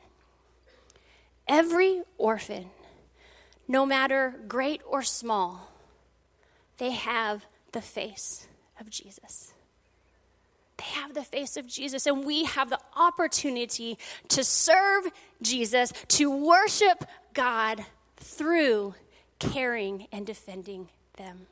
Every 1.51 2.01
orphan, 2.17 2.69
no 3.67 3.85
matter 3.85 4.39
great 4.47 4.81
or 4.87 5.01
small, 5.01 5.69
they 6.77 6.91
have 6.91 7.45
the 7.73 7.81
face 7.81 8.47
of 8.79 8.89
Jesus. 8.89 9.53
They 10.77 10.85
have 10.85 11.13
the 11.13 11.23
face 11.25 11.57
of 11.57 11.67
Jesus, 11.67 12.05
and 12.05 12.23
we 12.23 12.45
have 12.45 12.69
the 12.69 12.79
opportunity 12.95 13.97
to 14.29 14.45
serve 14.45 15.11
Jesus, 15.41 15.91
to 16.07 16.31
worship 16.31 17.03
God 17.33 17.83
through 18.15 18.95
caring 19.37 20.07
and 20.13 20.25
defending 20.25 20.87
them. 21.17 21.47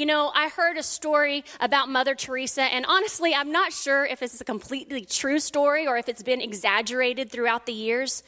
You 0.00 0.06
know, 0.06 0.32
I 0.34 0.48
heard 0.48 0.78
a 0.78 0.82
story 0.82 1.44
about 1.60 1.90
Mother 1.90 2.14
Teresa, 2.14 2.62
and 2.62 2.86
honestly, 2.86 3.34
I'm 3.34 3.52
not 3.52 3.70
sure 3.70 4.06
if 4.06 4.22
it's 4.22 4.40
a 4.40 4.44
completely 4.46 5.04
true 5.04 5.38
story 5.38 5.86
or 5.86 5.98
if 5.98 6.08
it's 6.08 6.22
been 6.22 6.40
exaggerated 6.40 7.30
throughout 7.30 7.66
the 7.66 7.74
years, 7.74 8.22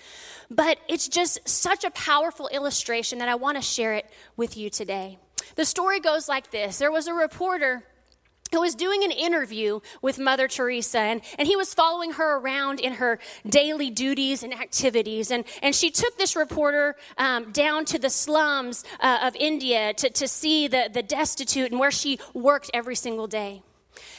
but 0.51 0.77
it's 0.87 1.09
just 1.09 1.49
such 1.49 1.85
a 1.85 1.91
powerful 1.93 2.49
illustration 2.49 3.21
that 3.21 3.31
I 3.31 3.37
want 3.37 3.57
to 3.57 3.63
share 3.63 3.95
it 3.95 4.05
with 4.37 4.55
you 4.55 4.69
today. 4.69 5.19
The 5.55 5.65
story 5.65 5.99
goes 5.99 6.29
like 6.29 6.51
this 6.51 6.77
There 6.77 6.93
was 6.93 7.07
a 7.07 7.15
reporter 7.15 7.85
who 8.53 8.61
was 8.61 8.75
doing 8.75 9.03
an 9.03 9.11
interview 9.11 9.81
with 10.01 10.19
Mother 10.19 10.47
Teresa, 10.47 10.99
and, 10.99 11.21
and 11.39 11.49
he 11.49 11.57
was 11.57 11.75
following 11.75 12.13
her 12.13 12.39
around 12.39 12.81
in 12.81 12.95
her 12.95 13.19
daily 13.49 13.91
duties 13.91 14.43
and 14.43 14.53
activities. 14.55 15.31
And, 15.31 15.45
and 15.63 15.75
she 15.75 15.91
took 15.91 16.17
this 16.19 16.37
reporter 16.37 16.97
um, 17.19 17.51
down 17.53 17.85
to 17.87 17.99
the 17.99 18.11
slums 18.11 18.85
uh, 19.01 19.21
of 19.23 19.35
India 19.37 19.95
to, 19.95 20.11
to 20.11 20.29
see 20.29 20.69
the, 20.69 20.91
the 20.93 21.03
destitute 21.03 21.71
and 21.71 21.81
where 21.81 21.91
she 21.91 22.19
worked 22.35 22.71
every 22.73 22.97
single 22.97 23.27
day. 23.27 23.63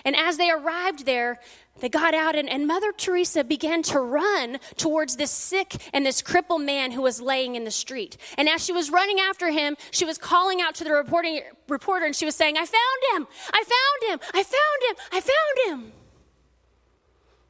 And 0.05 0.15
as 0.15 0.37
they 0.37 0.49
arrived 0.49 1.05
there, 1.05 1.39
they 1.79 1.89
got 1.89 2.13
out, 2.13 2.36
and, 2.36 2.47
and, 2.47 2.67
Mother 2.67 2.91
Teresa 2.91 3.43
began 3.43 3.81
to 3.83 3.99
run 3.99 4.59
towards 4.77 5.15
this 5.15 5.31
sick 5.31 5.75
and 5.91 6.05
this 6.05 6.21
crippled 6.21 6.62
man 6.62 6.91
who 6.91 7.01
was 7.01 7.19
laying 7.19 7.55
in 7.55 7.63
the 7.63 7.71
street. 7.71 8.15
And 8.38 8.47
as 8.47 8.63
she 8.63 8.71
was 8.71 8.91
running 8.91 9.19
after 9.19 9.49
him, 9.49 9.75
she 9.89 10.05
was 10.05 10.17
calling 10.17 10.62
out 10.62 10.75
to 10.75 10.83
the 10.83 10.93
reporting, 10.93 11.41
reporter 11.67 12.05
and 12.05 12.15
she 12.15 12.25
was 12.25 12.36
saying, 12.36 12.57
I 12.57 12.65
found 12.65 13.15
him! 13.15 13.27
I 13.51 13.63
found 13.63 14.13
him! 14.13 14.29
I 14.33 14.43
found 14.43 14.83
him! 14.88 14.95
I 15.12 15.19
found 15.19 15.81
him! 15.81 15.91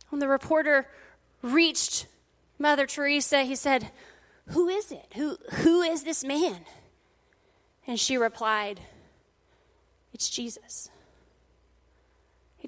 When 0.09 0.19
the 0.19 0.27
reporter 0.27 0.87
reached 1.41 2.07
Mother 2.57 2.85
Teresa, 2.87 3.43
he 3.43 3.55
said, 3.55 3.91
Who 4.47 4.69
is 4.69 4.91
it? 4.91 5.05
Who, 5.15 5.37
who 5.51 5.81
is 5.81 6.03
this 6.03 6.23
man? 6.23 6.61
And 7.85 7.99
she 7.99 8.17
replied, 8.17 8.79
It's 10.13 10.29
Jesus. 10.29 10.89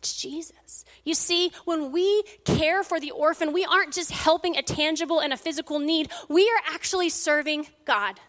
It's 0.06 0.22
Jesus. 0.22 0.86
You 1.04 1.16
see, 1.16 1.52
when 1.66 1.92
we 1.92 2.22
care 2.44 2.84
for 2.84 3.00
the 3.00 3.10
orphan, 3.10 3.54
we 3.54 3.66
aren't 3.66 3.92
just 3.92 4.12
helping 4.12 4.56
a 4.56 4.62
tangible 4.62 5.20
and 5.20 5.34
a 5.34 5.38
physical 5.38 5.80
need, 5.80 6.12
we 6.30 6.44
are 6.44 6.76
actually 6.76 7.10
serving 7.10 7.66
God. 7.86 8.20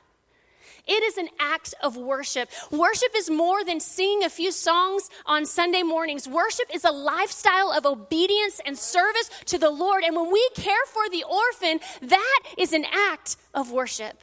It 0.87 1.03
is 1.03 1.19
an 1.19 1.29
act 1.39 1.75
of 1.83 1.99
worship. 1.99 2.49
Worship 2.71 3.11
is 3.15 3.29
more 3.29 3.63
than 3.63 3.81
singing 3.81 4.25
a 4.25 4.31
few 4.31 4.53
songs 4.53 5.11
on 5.27 5.45
Sunday 5.45 5.83
mornings. 5.83 6.27
Worship 6.27 6.65
is 6.73 6.87
a 6.87 6.93
lifestyle 6.93 7.73
of 7.73 7.85
obedience 7.85 8.59
and 8.65 8.79
service 8.79 9.29
to 9.47 9.59
the 9.59 9.69
Lord. 9.69 10.03
And 10.03 10.17
when 10.17 10.33
we 10.33 10.49
care 10.55 10.87
for 10.87 11.11
the 11.11 11.25
orphan, 11.25 11.81
that 12.09 12.43
is 12.57 12.73
an 12.73 12.87
act 13.11 13.37
of 13.53 13.71
worship. 13.71 14.19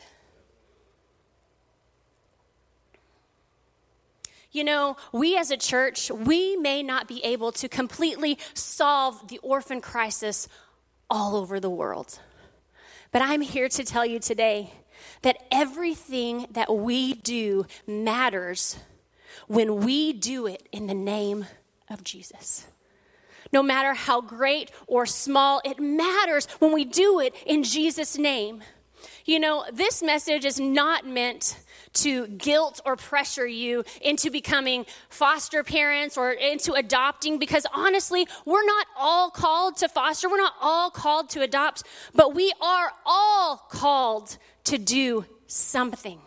You 4.53 4.63
know, 4.63 4.97
we 5.11 5.35
as 5.35 5.49
a 5.49 5.57
church, 5.57 6.11
we 6.11 6.55
may 6.55 6.83
not 6.83 7.07
be 7.07 7.23
able 7.25 7.51
to 7.53 7.67
completely 7.67 8.37
solve 8.53 9.27
the 9.27 9.39
orphan 9.39 9.81
crisis 9.81 10.47
all 11.09 11.35
over 11.35 11.59
the 11.59 11.71
world. 11.71 12.19
But 13.11 13.23
I'm 13.23 13.41
here 13.41 13.67
to 13.67 13.83
tell 13.83 14.05
you 14.05 14.19
today 14.19 14.71
that 15.23 15.37
everything 15.51 16.45
that 16.51 16.73
we 16.73 17.15
do 17.15 17.65
matters 17.87 18.77
when 19.47 19.77
we 19.77 20.13
do 20.13 20.45
it 20.45 20.67
in 20.71 20.85
the 20.85 20.93
name 20.93 21.47
of 21.89 22.03
Jesus. 22.03 22.67
No 23.51 23.63
matter 23.63 23.95
how 23.95 24.21
great 24.21 24.71
or 24.85 25.07
small, 25.07 25.61
it 25.65 25.79
matters 25.79 26.45
when 26.59 26.73
we 26.73 26.85
do 26.85 27.19
it 27.19 27.35
in 27.45 27.63
Jesus' 27.63 28.19
name. 28.19 28.63
You 29.25 29.39
know, 29.39 29.65
this 29.71 30.03
message 30.03 30.45
is 30.45 30.59
not 30.59 31.05
meant 31.05 31.57
to 31.93 32.27
guilt 32.27 32.81
or 32.85 32.95
pressure 32.95 33.45
you 33.45 33.83
into 34.01 34.31
becoming 34.31 34.85
foster 35.09 35.63
parents 35.63 36.17
or 36.17 36.31
into 36.31 36.73
adopting 36.73 37.37
because 37.39 37.65
honestly, 37.73 38.27
we're 38.45 38.65
not 38.65 38.87
all 38.97 39.29
called 39.29 39.77
to 39.77 39.87
foster, 39.87 40.29
we're 40.29 40.37
not 40.37 40.53
all 40.61 40.89
called 40.89 41.29
to 41.31 41.41
adopt, 41.41 41.83
but 42.15 42.33
we 42.33 42.51
are 42.61 42.91
all 43.05 43.57
called 43.69 44.37
to 44.65 44.77
do 44.77 45.25
something. 45.47 46.19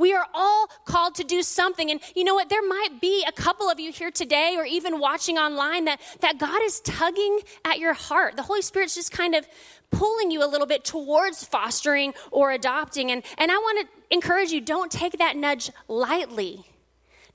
We 0.00 0.14
are 0.14 0.26
all 0.32 0.68
called 0.86 1.16
to 1.16 1.24
do 1.24 1.42
something. 1.42 1.90
And 1.90 2.00
you 2.16 2.24
know 2.24 2.34
what? 2.34 2.48
There 2.48 2.66
might 2.66 3.02
be 3.02 3.22
a 3.28 3.32
couple 3.32 3.68
of 3.68 3.78
you 3.78 3.92
here 3.92 4.10
today 4.10 4.54
or 4.56 4.64
even 4.64 4.98
watching 4.98 5.36
online 5.36 5.84
that, 5.84 6.00
that 6.20 6.38
God 6.38 6.62
is 6.62 6.80
tugging 6.80 7.40
at 7.66 7.78
your 7.78 7.92
heart. 7.92 8.34
The 8.36 8.42
Holy 8.42 8.62
Spirit's 8.62 8.94
just 8.94 9.12
kind 9.12 9.34
of 9.34 9.46
pulling 9.90 10.30
you 10.30 10.42
a 10.42 10.48
little 10.48 10.66
bit 10.66 10.84
towards 10.84 11.44
fostering 11.44 12.14
or 12.30 12.50
adopting. 12.50 13.10
And, 13.10 13.22
and 13.36 13.52
I 13.52 13.56
want 13.56 13.86
to 13.86 14.14
encourage 14.14 14.50
you 14.52 14.62
don't 14.62 14.90
take 14.90 15.18
that 15.18 15.36
nudge 15.36 15.70
lightly 15.86 16.64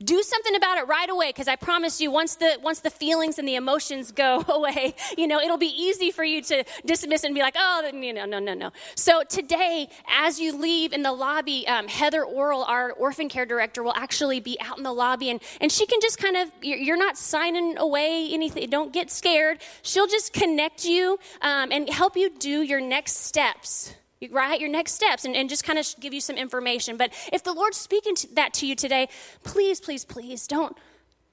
do 0.03 0.21
something 0.21 0.55
about 0.55 0.77
it 0.77 0.87
right 0.87 1.09
away 1.09 1.29
because 1.29 1.47
i 1.47 1.55
promise 1.55 1.99
you 1.99 2.11
once 2.11 2.35
the 2.35 2.57
once 2.61 2.79
the 2.79 2.89
feelings 2.89 3.39
and 3.39 3.47
the 3.47 3.55
emotions 3.55 4.11
go 4.11 4.43
away 4.49 4.93
you 5.17 5.27
know 5.27 5.39
it'll 5.39 5.57
be 5.57 5.73
easy 5.75 6.11
for 6.11 6.23
you 6.23 6.41
to 6.41 6.63
dismiss 6.85 7.23
and 7.23 7.33
be 7.33 7.41
like 7.41 7.55
oh 7.57 7.89
you 7.93 8.13
know 8.13 8.25
no 8.25 8.39
no 8.39 8.53
no. 8.53 8.71
So 8.95 9.23
today 9.23 9.87
as 10.07 10.39
you 10.39 10.55
leave 10.57 10.93
in 10.93 11.03
the 11.03 11.13
lobby 11.13 11.67
um, 11.67 11.87
heather 11.87 12.23
oral 12.23 12.63
our 12.63 12.91
orphan 12.91 13.29
care 13.29 13.45
director 13.45 13.83
will 13.83 13.95
actually 13.95 14.39
be 14.39 14.57
out 14.61 14.77
in 14.77 14.83
the 14.83 14.93
lobby 14.93 15.29
and 15.29 15.41
and 15.61 15.71
she 15.71 15.85
can 15.85 15.99
just 16.01 16.17
kind 16.17 16.37
of 16.37 16.51
you're 16.61 16.97
not 16.97 17.17
signing 17.17 17.77
away 17.77 18.29
anything 18.31 18.69
don't 18.69 18.93
get 18.93 19.09
scared. 19.09 19.61
She'll 19.83 20.07
just 20.07 20.33
connect 20.33 20.85
you 20.85 21.19
um, 21.41 21.71
and 21.71 21.89
help 21.89 22.17
you 22.17 22.29
do 22.29 22.61
your 22.61 22.81
next 22.81 23.25
steps 23.25 23.93
right? 24.31 24.59
Your 24.59 24.69
next 24.69 24.93
steps 24.93 25.25
and, 25.25 25.35
and 25.35 25.49
just 25.49 25.63
kind 25.63 25.79
of 25.79 25.87
give 25.99 26.13
you 26.13 26.21
some 26.21 26.37
information. 26.37 26.97
But 26.97 27.13
if 27.31 27.43
the 27.43 27.53
lord's 27.53 27.77
speaking 27.77 28.15
to 28.15 28.35
that 28.35 28.53
to 28.55 28.67
you 28.67 28.75
today 28.75 29.09
please 29.43 29.79
please 29.79 30.05
please 30.05 30.47
don't 30.47 30.77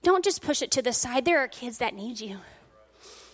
don't 0.02 0.24
just 0.24 0.42
push 0.42 0.62
it 0.62 0.70
to 0.72 0.82
the 0.82 0.92
side. 0.92 1.24
There 1.24 1.38
are 1.38 1.48
kids 1.48 1.78
that 1.78 1.94
need 1.94 2.20
you. 2.20 2.38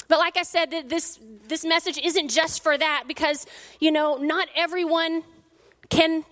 But 0.08 0.18
like 0.18 0.36
i 0.36 0.42
said 0.42 0.72
this 0.88 1.18
this 1.46 1.64
message 1.64 1.98
isn't 1.98 2.28
just 2.28 2.62
for 2.62 2.76
that 2.76 3.04
because 3.06 3.46
you 3.78 3.90
know 3.90 4.16
not 4.16 4.48
everyone 4.56 5.22
can 5.90 6.24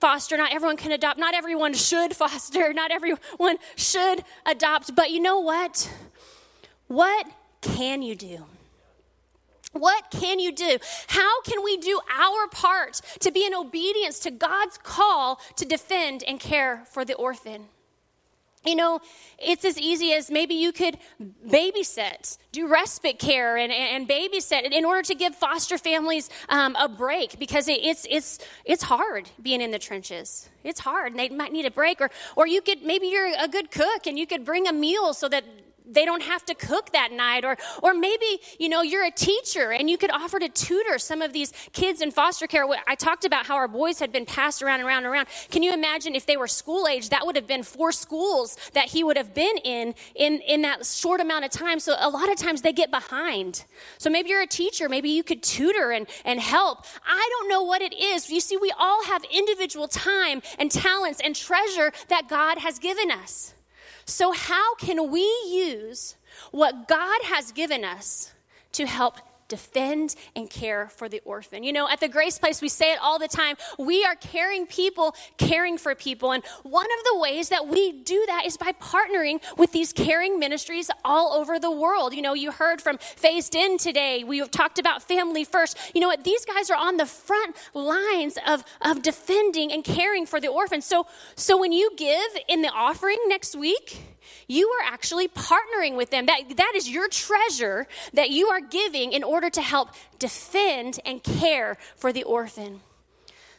foster 0.00 0.36
not 0.36 0.52
everyone 0.52 0.76
can 0.76 0.92
adopt 0.92 1.18
not 1.18 1.34
everyone 1.34 1.74
should 1.74 2.14
foster 2.22 2.72
not 2.72 2.90
everyone 2.90 3.56
should 3.76 4.24
adopt. 4.46 4.94
But 4.94 5.10
you 5.10 5.20
know 5.20 5.40
what? 5.40 5.90
What 6.86 7.26
can 7.60 8.02
you 8.02 8.14
do 8.14 8.44
What 9.74 10.10
can 10.10 10.38
you 10.38 10.52
do? 10.52 10.78
How 11.08 11.42
can 11.42 11.62
we 11.62 11.76
do 11.76 12.00
our 12.10 12.48
part 12.48 13.00
to 13.20 13.30
be 13.30 13.44
in 13.44 13.54
obedience 13.54 14.18
to 14.20 14.30
God's 14.30 14.78
call 14.78 15.40
to 15.56 15.64
defend 15.64 16.22
and 16.26 16.38
care 16.38 16.84
for 16.90 17.04
the 17.04 17.14
orphan? 17.14 17.66
You 18.64 18.76
know, 18.76 19.00
it's 19.38 19.64
as 19.64 19.78
easy 19.78 20.14
as 20.14 20.30
maybe 20.30 20.54
you 20.54 20.72
could 20.72 20.96
babysit, 21.46 22.38
do 22.50 22.66
respite 22.66 23.18
care, 23.18 23.58
and, 23.58 23.70
and 23.70 24.08
babysit 24.08 24.72
in 24.72 24.86
order 24.86 25.02
to 25.02 25.14
give 25.14 25.34
foster 25.34 25.76
families 25.76 26.30
um, 26.48 26.74
a 26.76 26.88
break 26.88 27.38
because 27.38 27.68
it, 27.68 27.80
it's 27.82 28.06
it's 28.08 28.38
it's 28.64 28.82
hard 28.82 29.28
being 29.42 29.60
in 29.60 29.70
the 29.70 29.78
trenches. 29.78 30.48
It's 30.62 30.80
hard, 30.80 31.12
and 31.12 31.18
they 31.18 31.28
might 31.28 31.52
need 31.52 31.66
a 31.66 31.70
break. 31.70 32.00
Or 32.00 32.10
or 32.36 32.46
you 32.46 32.62
could 32.62 32.82
maybe 32.82 33.08
you're 33.08 33.34
a 33.38 33.48
good 33.48 33.70
cook 33.70 34.06
and 34.06 34.18
you 34.18 34.26
could 34.26 34.46
bring 34.46 34.66
a 34.66 34.72
meal 34.72 35.12
so 35.12 35.28
that 35.28 35.44
they 35.84 36.04
don't 36.04 36.22
have 36.22 36.44
to 36.46 36.54
cook 36.54 36.92
that 36.92 37.12
night 37.12 37.44
or 37.44 37.56
or 37.82 37.94
maybe 37.94 38.40
you 38.58 38.68
know 38.68 38.82
you're 38.82 39.04
a 39.04 39.10
teacher 39.10 39.72
and 39.72 39.90
you 39.90 39.98
could 39.98 40.10
offer 40.10 40.38
to 40.38 40.48
tutor 40.48 40.98
some 40.98 41.22
of 41.22 41.32
these 41.32 41.52
kids 41.72 42.00
in 42.00 42.10
foster 42.10 42.46
care. 42.46 42.64
I 42.86 42.94
talked 42.94 43.24
about 43.24 43.46
how 43.46 43.56
our 43.56 43.68
boys 43.68 43.98
had 43.98 44.12
been 44.12 44.26
passed 44.26 44.62
around 44.62 44.80
and 44.80 44.88
around 44.88 45.04
and 45.04 45.12
around. 45.12 45.28
Can 45.50 45.62
you 45.62 45.72
imagine 45.72 46.14
if 46.14 46.26
they 46.26 46.36
were 46.36 46.46
school 46.46 46.88
age 46.88 47.10
that 47.10 47.26
would 47.26 47.36
have 47.36 47.46
been 47.46 47.62
four 47.62 47.92
schools 47.92 48.56
that 48.72 48.88
he 48.88 49.04
would 49.04 49.16
have 49.16 49.34
been 49.34 49.56
in 49.58 49.94
in 50.14 50.40
in 50.40 50.62
that 50.62 50.86
short 50.86 51.20
amount 51.20 51.44
of 51.44 51.50
time. 51.50 51.78
So 51.80 51.94
a 51.98 52.08
lot 52.08 52.30
of 52.30 52.36
times 52.36 52.62
they 52.62 52.72
get 52.72 52.90
behind. 52.90 53.64
So 53.98 54.08
maybe 54.10 54.30
you're 54.30 54.42
a 54.42 54.46
teacher 54.46 54.88
maybe 54.88 55.10
you 55.10 55.22
could 55.22 55.42
tutor 55.42 55.90
and 55.90 56.06
and 56.24 56.40
help. 56.40 56.86
I 57.06 57.28
don't 57.32 57.48
know 57.48 57.62
what 57.62 57.82
it 57.82 57.94
is. 57.94 58.30
You 58.30 58.40
see 58.40 58.56
we 58.56 58.72
all 58.78 59.04
have 59.04 59.22
individual 59.30 59.88
time 59.88 60.42
and 60.58 60.70
talents 60.70 61.20
and 61.22 61.34
treasure 61.36 61.92
that 62.08 62.28
god 62.28 62.58
has 62.58 62.78
given 62.78 63.10
us 63.10 63.53
so, 64.06 64.32
how 64.32 64.74
can 64.76 65.10
we 65.10 65.24
use 65.46 66.16
what 66.50 66.88
God 66.88 67.22
has 67.24 67.52
given 67.52 67.84
us 67.84 68.32
to 68.72 68.86
help 68.86 69.18
defend 69.48 70.14
and 70.36 70.48
care 70.48 70.88
for 70.88 71.08
the 71.08 71.20
orphan. 71.24 71.62
You 71.62 71.72
know, 71.72 71.88
at 71.88 72.00
the 72.00 72.08
Grace 72.08 72.38
Place, 72.38 72.60
we 72.60 72.68
say 72.68 72.92
it 72.92 72.98
all 73.00 73.18
the 73.18 73.28
time. 73.28 73.56
We 73.78 74.04
are 74.04 74.14
caring 74.16 74.66
people, 74.66 75.14
caring 75.38 75.78
for 75.78 75.94
people. 75.94 76.32
And 76.32 76.44
one 76.62 76.86
of 76.86 77.04
the 77.12 77.18
ways 77.18 77.48
that 77.50 77.66
we 77.68 77.92
do 77.92 78.24
that 78.26 78.44
is 78.46 78.56
by 78.56 78.72
partnering 78.72 79.40
with 79.56 79.72
these 79.72 79.92
caring 79.92 80.38
ministries 80.38 80.90
all 81.04 81.32
over 81.32 81.58
the 81.58 81.70
world. 81.70 82.14
You 82.14 82.22
know, 82.22 82.34
you 82.34 82.50
heard 82.50 82.80
from 82.80 82.98
Phased 82.98 83.54
In 83.54 83.78
today. 83.78 84.24
We 84.24 84.38
have 84.38 84.50
talked 84.50 84.78
about 84.78 85.02
Family 85.02 85.44
First. 85.44 85.78
You 85.94 86.00
know 86.00 86.08
what? 86.08 86.24
These 86.24 86.44
guys 86.44 86.70
are 86.70 86.76
on 86.76 86.96
the 86.96 87.06
front 87.06 87.56
lines 87.74 88.38
of, 88.46 88.64
of 88.80 89.02
defending 89.02 89.72
and 89.72 89.84
caring 89.84 90.26
for 90.26 90.40
the 90.40 90.48
orphan. 90.48 90.80
So, 90.80 91.06
so 91.36 91.58
when 91.58 91.72
you 91.72 91.90
give 91.96 92.30
in 92.48 92.62
the 92.62 92.70
offering 92.70 93.18
next 93.26 93.56
week, 93.56 94.13
you 94.48 94.68
are 94.68 94.92
actually 94.92 95.28
partnering 95.28 95.96
with 95.96 96.10
them. 96.10 96.26
That, 96.26 96.56
that 96.56 96.72
is 96.74 96.88
your 96.88 97.08
treasure 97.08 97.86
that 98.12 98.30
you 98.30 98.48
are 98.48 98.60
giving 98.60 99.12
in 99.12 99.22
order 99.24 99.50
to 99.50 99.62
help 99.62 99.90
defend 100.18 101.00
and 101.04 101.22
care 101.22 101.76
for 101.96 102.12
the 102.12 102.24
orphan. 102.24 102.80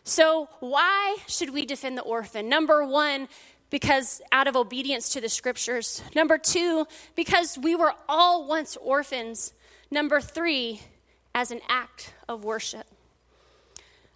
So, 0.04 0.50
why 0.60 1.18
should 1.28 1.50
we 1.50 1.66
defend 1.66 1.98
the 1.98 2.04
orphan? 2.04 2.48
Number 2.48 2.86
one, 2.86 3.28
because 3.70 4.22
out 4.32 4.48
of 4.48 4.56
obedience 4.56 5.10
to 5.10 5.22
the 5.22 5.30
scriptures. 5.30 6.02
Number 6.16 6.38
two, 6.38 6.86
because 7.16 7.58
we 7.58 7.76
were 7.76 7.94
all 8.08 8.48
once 8.48 8.78
orphans. 8.78 9.54
Number 9.90 10.22
three, 10.22 10.82
as 11.34 11.52
an 11.52 11.60
act 11.68 12.14
of 12.30 12.44
worship. 12.44 12.86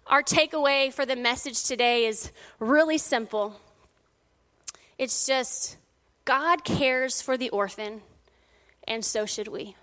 Our 0.06 0.22
takeaway 0.22 0.92
for 0.92 1.04
the 1.04 1.14
message 1.14 1.64
today 1.64 2.06
is 2.06 2.32
really 2.58 2.98
simple. 2.98 3.60
It's 4.98 5.26
just 5.26 5.76
God 6.24 6.64
cares 6.64 7.22
for 7.22 7.36
the 7.36 7.50
orphan, 7.50 8.02
and 8.86 9.04
so 9.04 9.26
should 9.26 9.48
we. 9.48 9.76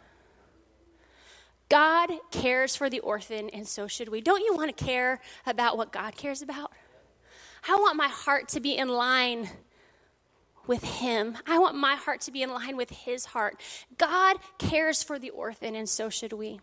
God 1.69 2.11
cares 2.31 2.75
for 2.75 2.89
the 2.89 2.99
orphan, 2.99 3.49
and 3.49 3.67
so 3.67 3.87
should 3.87 4.07
we. 4.07 4.21
Don't 4.21 4.41
you 4.41 4.55
want 4.55 4.75
to 4.75 4.85
care 4.85 5.19
about 5.45 5.77
what 5.77 5.91
God 5.91 6.15
cares 6.15 6.41
about? 6.41 6.71
I 7.67 7.75
want 7.75 7.97
my 7.97 8.07
heart 8.07 8.49
to 8.49 8.59
be 8.59 8.77
in 8.77 8.87
line 8.87 9.49
with 10.65 10.83
Him. 10.83 11.37
I 11.45 11.59
want 11.59 11.75
my 11.75 11.95
heart 11.95 12.21
to 12.21 12.31
be 12.31 12.41
in 12.41 12.49
line 12.49 12.77
with 12.77 12.89
His 12.89 13.25
heart. 13.25 13.59
God 13.97 14.37
cares 14.57 15.03
for 15.03 15.19
the 15.19 15.29
orphan, 15.31 15.75
and 15.75 15.89
so 15.89 16.09
should 16.09 16.33
we. 16.33 16.59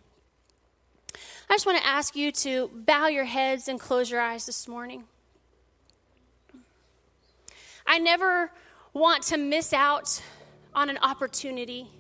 I 1.51 1.55
just 1.55 1.67
want 1.67 1.79
to 1.79 1.87
ask 1.87 2.17
you 2.17 2.33
to 2.33 2.71
bow 2.75 3.09
your 3.09 3.25
heads 3.25 3.69
and 3.69 3.79
close 3.79 4.11
your 4.11 4.21
eyes 4.21 4.47
this 4.47 4.67
morning. 4.67 5.05
I 7.87 7.99
never 7.99 8.51
want 8.95 9.25
to 9.25 9.37
miss 9.37 9.73
out 9.73 10.23
on 10.73 10.89
an 10.89 10.99
opportunity 11.03 11.91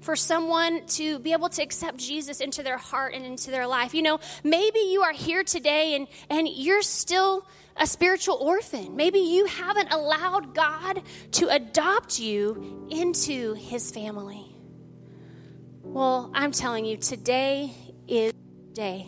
for 0.00 0.16
someone 0.16 0.84
to 0.86 1.18
be 1.20 1.32
able 1.32 1.48
to 1.50 1.62
accept 1.62 1.98
Jesus 1.98 2.40
into 2.40 2.62
their 2.62 2.78
heart 2.78 3.14
and 3.14 3.24
into 3.24 3.50
their 3.50 3.66
life. 3.66 3.94
You 3.94 4.02
know, 4.02 4.18
maybe 4.42 4.80
you 4.80 5.02
are 5.02 5.12
here 5.12 5.44
today 5.44 5.94
and, 5.94 6.08
and 6.28 6.48
you're 6.48 6.82
still 6.82 7.46
a 7.76 7.86
spiritual 7.86 8.36
orphan. 8.36 8.96
Maybe 8.96 9.20
you 9.20 9.46
haven't 9.46 9.92
allowed 9.92 10.54
God 10.54 11.02
to 11.32 11.48
adopt 11.48 12.18
you 12.18 12.88
into 12.90 13.54
his 13.54 13.90
family. 13.90 14.44
Well, 15.82 16.30
I'm 16.34 16.52
telling 16.52 16.84
you, 16.84 16.96
today 16.96 17.72
is 18.08 18.32
day. 18.72 19.06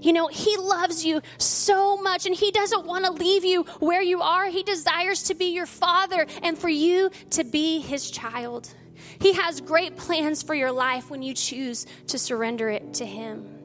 You 0.00 0.12
know, 0.12 0.28
He 0.28 0.56
loves 0.56 1.04
you 1.04 1.20
so 1.38 1.96
much 1.96 2.26
and 2.26 2.34
He 2.34 2.50
doesn't 2.50 2.86
want 2.86 3.04
to 3.04 3.12
leave 3.12 3.44
you 3.44 3.64
where 3.80 4.02
you 4.02 4.20
are. 4.20 4.46
He 4.48 4.62
desires 4.62 5.24
to 5.24 5.34
be 5.34 5.46
your 5.46 5.66
Father 5.66 6.26
and 6.42 6.58
for 6.58 6.68
you 6.68 7.10
to 7.30 7.44
be 7.44 7.80
His 7.80 8.10
child. 8.10 8.72
He 9.20 9.34
has 9.34 9.60
great 9.60 9.96
plans 9.96 10.42
for 10.42 10.54
your 10.54 10.72
life 10.72 11.10
when 11.10 11.22
you 11.22 11.34
choose 11.34 11.86
to 12.08 12.18
surrender 12.18 12.68
it 12.68 12.94
to 12.94 13.06
Him. 13.06 13.58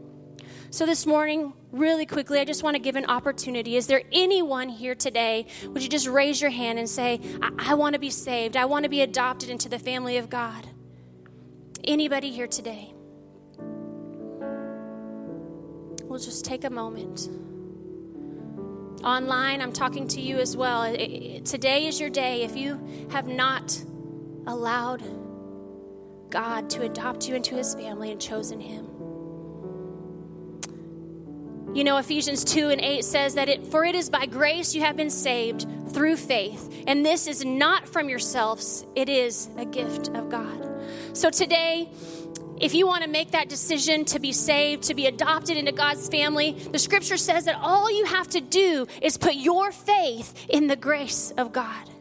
So, 0.74 0.88
this 0.88 1.06
morning, 1.06 1.54
really 1.72 2.08
quickly, 2.08 2.40
I 2.40 2.46
just 2.46 2.64
want 2.64 2.76
to 2.76 2.82
give 2.82 2.96
an 2.96 3.06
opportunity. 3.06 3.76
Is 3.76 3.86
there 3.86 4.02
anyone 4.12 4.70
here 4.70 4.96
today? 4.96 5.46
Would 5.68 5.84
you 5.84 5.90
just 5.90 6.08
raise 6.08 6.42
your 6.42 6.50
hand 6.50 6.80
and 6.80 6.90
say, 6.90 7.22
I, 7.44 7.52
I 7.60 7.74
want 7.76 7.94
to 7.94 8.00
be 8.00 8.10
saved? 8.10 8.58
I 8.58 8.66
want 8.66 8.84
to 8.84 8.90
be 8.90 9.02
adopted 9.02 9.50
into 9.50 9.70
the 9.70 9.78
family 9.78 10.18
of 10.18 10.32
God? 10.32 10.68
Anybody 11.84 12.32
here 12.32 12.48
today? 12.48 12.93
We'll 16.14 16.22
just 16.22 16.46
take 16.46 16.64
a 16.64 16.70
moment. 16.70 17.28
Online, 19.04 19.62
I'm 19.62 19.74
talking 19.74 20.08
to 20.10 20.22
you 20.22 20.38
as 20.38 20.56
well. 20.56 20.96
Today 20.96 21.88
is 21.88 22.00
your 22.00 22.12
day. 22.12 22.44
If 22.44 22.56
you 22.56 23.08
have 23.10 23.28
not 23.28 23.84
allowed 24.46 25.02
God 26.30 26.70
to 26.70 26.84
adopt 26.84 27.28
you 27.28 27.34
into 27.34 27.56
his 27.56 27.74
family 27.74 28.12
and 28.12 28.22
chosen 28.22 28.60
him. 28.60 28.86
You 31.74 31.84
know, 31.84 31.98
Ephesians 31.98 32.44
2 32.44 32.70
and 32.70 32.80
8 32.80 33.04
says 33.04 33.34
that 33.34 33.50
it, 33.50 33.66
for 33.66 33.84
it 33.84 33.96
is 33.96 34.12
by 34.12 34.28
grace 34.28 34.76
you 34.76 34.82
have 34.82 34.96
been 34.96 35.10
saved 35.10 35.66
through 35.94 36.18
faith. 36.18 36.84
And 36.86 37.04
this 37.04 37.26
is 37.26 37.44
not 37.44 37.90
from 37.90 38.08
yourselves, 38.08 38.86
it 38.96 39.10
is 39.10 39.50
a 39.58 39.66
gift 39.66 40.10
of 40.10 40.30
God. 40.30 40.70
So 41.14 41.32
today, 41.32 41.90
if 42.60 42.74
you 42.74 42.88
want 42.88 43.04
to 43.04 43.10
make 43.10 43.32
that 43.32 43.50
decision 43.50 44.06
to 44.06 44.20
be 44.20 44.32
saved, 44.32 44.84
to 44.84 44.94
be 44.94 45.08
adopted 45.08 45.58
into 45.58 45.72
God's 45.72 46.08
family, 46.08 46.52
the 46.72 46.80
scripture 46.80 47.18
says 47.18 47.46
that 47.46 47.56
all 47.56 47.92
you 47.92 48.06
have 48.06 48.30
to 48.30 48.42
do 48.42 48.88
is 49.02 49.18
put 49.18 49.36
your 49.36 49.72
faith 49.72 50.46
in 50.50 50.68
the 50.68 50.76
grace 50.76 51.32
of 51.38 51.52
God. 51.52 51.93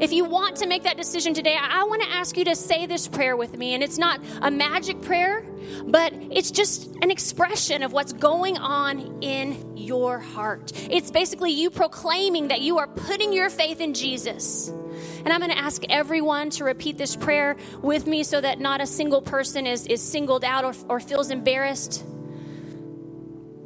If 0.00 0.12
you 0.12 0.24
want 0.24 0.56
to 0.56 0.66
make 0.66 0.82
that 0.82 0.96
decision 0.96 1.34
today, 1.34 1.56
I 1.58 1.84
want 1.84 2.02
to 2.02 2.08
ask 2.08 2.36
you 2.36 2.44
to 2.46 2.56
say 2.56 2.86
this 2.86 3.06
prayer 3.06 3.36
with 3.36 3.56
me. 3.56 3.74
And 3.74 3.82
it's 3.82 3.98
not 3.98 4.20
a 4.42 4.50
magic 4.50 5.00
prayer, 5.02 5.44
but 5.86 6.12
it's 6.30 6.50
just 6.50 6.94
an 7.02 7.10
expression 7.10 7.82
of 7.82 7.92
what's 7.92 8.12
going 8.12 8.58
on 8.58 9.22
in 9.22 9.76
your 9.76 10.18
heart. 10.18 10.72
It's 10.90 11.10
basically 11.10 11.52
you 11.52 11.70
proclaiming 11.70 12.48
that 12.48 12.60
you 12.60 12.78
are 12.78 12.86
putting 12.86 13.32
your 13.32 13.50
faith 13.50 13.80
in 13.80 13.94
Jesus. 13.94 14.68
And 14.68 15.32
I'm 15.32 15.40
going 15.40 15.52
to 15.52 15.58
ask 15.58 15.82
everyone 15.88 16.50
to 16.50 16.64
repeat 16.64 16.98
this 16.98 17.16
prayer 17.16 17.56
with 17.80 18.06
me 18.06 18.24
so 18.24 18.40
that 18.40 18.58
not 18.58 18.80
a 18.80 18.86
single 18.86 19.22
person 19.22 19.66
is, 19.66 19.86
is 19.86 20.02
singled 20.02 20.44
out 20.44 20.64
or, 20.64 20.74
or 20.88 21.00
feels 21.00 21.30
embarrassed. 21.30 22.04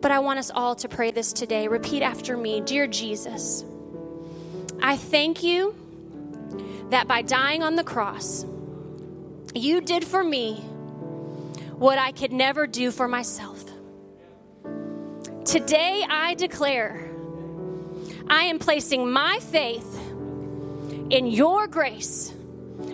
But 0.01 0.13
I 0.13 0.21
want 0.21 0.39
us 0.39 0.51
all 0.55 0.77
to 0.77 0.89
pray 0.89 1.11
this 1.11 1.33
today. 1.33 1.69
Repeat 1.69 2.03
after 2.03 2.37
me 2.37 2.61
Dear 2.61 2.87
Jesus, 2.87 3.65
I 4.81 4.97
thank 4.97 5.43
you 5.43 5.75
that 6.91 7.07
by 7.07 7.23
dying 7.23 7.63
on 7.63 7.77
the 7.77 7.85
cross, 7.85 8.45
you 9.55 9.81
did 9.81 10.05
for 10.05 10.23
me 10.25 10.57
what 11.77 11.99
I 11.99 12.13
could 12.13 12.33
never 12.33 12.67
do 12.67 12.91
for 12.91 13.09
myself. 13.09 13.65
Today 15.45 16.05
I 16.09 16.35
declare 16.35 17.09
I 18.29 18.45
am 18.45 18.59
placing 18.59 19.11
my 19.11 19.39
faith 19.41 19.99
in 21.11 21.27
your 21.27 21.67
grace 21.67 22.33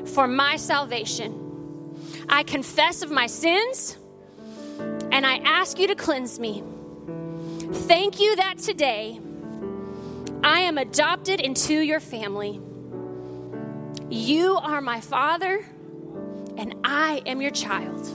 for 0.07 0.29
my 0.29 0.57
salvation. 0.57 1.41
I 2.29 2.43
confess 2.43 3.03
of 3.03 3.11
my 3.11 3.27
sins 3.27 3.97
and 5.11 5.27
I 5.27 5.37
ask 5.39 5.79
you 5.79 5.89
to 5.89 5.95
cleanse 5.95 6.39
me. 6.39 6.63
Thank 7.73 8.21
you 8.21 8.37
that 8.37 8.59
today 8.59 9.21
I 10.43 10.61
am 10.61 10.79
adopted 10.79 11.41
into 11.41 11.75
your 11.75 12.01
family. 12.01 12.61
You 14.11 14.57
are 14.57 14.81
my 14.81 15.01
father 15.01 15.65
and 16.57 16.75
I 16.85 17.23
am 17.27 17.41
your 17.41 17.51
child. 17.51 18.07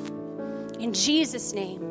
In 0.79 0.93
Jesus' 0.93 1.53
name, 1.53 1.83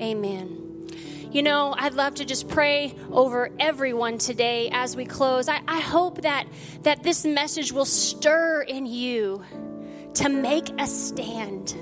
amen. 0.00 0.88
You 1.30 1.42
know, 1.42 1.74
I'd 1.76 1.92
love 1.92 2.14
to 2.16 2.24
just 2.24 2.48
pray 2.48 2.94
over 3.12 3.50
everyone 3.58 4.16
today 4.16 4.70
as 4.72 4.96
we 4.96 5.04
close. 5.04 5.48
I, 5.48 5.60
I 5.68 5.80
hope 5.80 6.22
that, 6.22 6.46
that 6.82 7.02
this 7.02 7.26
message 7.26 7.70
will 7.70 7.84
stir 7.84 8.62
in 8.62 8.86
you 8.86 9.44
to 10.14 10.28
make 10.30 10.70
a 10.80 10.86
stand 10.86 11.76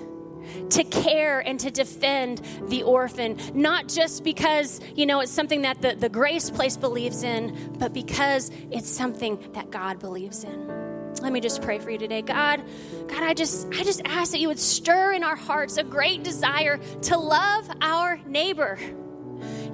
to 0.70 0.84
care 0.84 1.40
and 1.40 1.60
to 1.60 1.70
defend 1.70 2.40
the 2.68 2.82
orphan, 2.82 3.38
not 3.54 3.88
just 3.88 4.24
because, 4.24 4.80
you 4.94 5.06
know, 5.06 5.20
it's 5.20 5.30
something 5.30 5.62
that 5.62 5.80
the, 5.80 5.94
the 5.94 6.08
Grace 6.08 6.50
Place 6.50 6.76
believes 6.76 7.22
in, 7.22 7.76
but 7.78 7.92
because 7.92 8.50
it's 8.70 8.88
something 8.88 9.38
that 9.52 9.70
God 9.70 9.98
believes 10.00 10.44
in. 10.44 10.85
Let 11.26 11.32
me 11.32 11.40
just 11.40 11.60
pray 11.60 11.80
for 11.80 11.90
you 11.90 11.98
today. 11.98 12.22
God, 12.22 12.62
God, 13.08 13.24
I 13.24 13.34
just 13.34 13.66
I 13.74 13.82
just 13.82 14.00
ask 14.04 14.30
that 14.30 14.38
you 14.38 14.46
would 14.46 14.60
stir 14.60 15.12
in 15.12 15.24
our 15.24 15.34
hearts 15.34 15.76
a 15.76 15.82
great 15.82 16.22
desire 16.22 16.78
to 16.78 17.18
love 17.18 17.68
our 17.80 18.20
neighbor. 18.28 18.78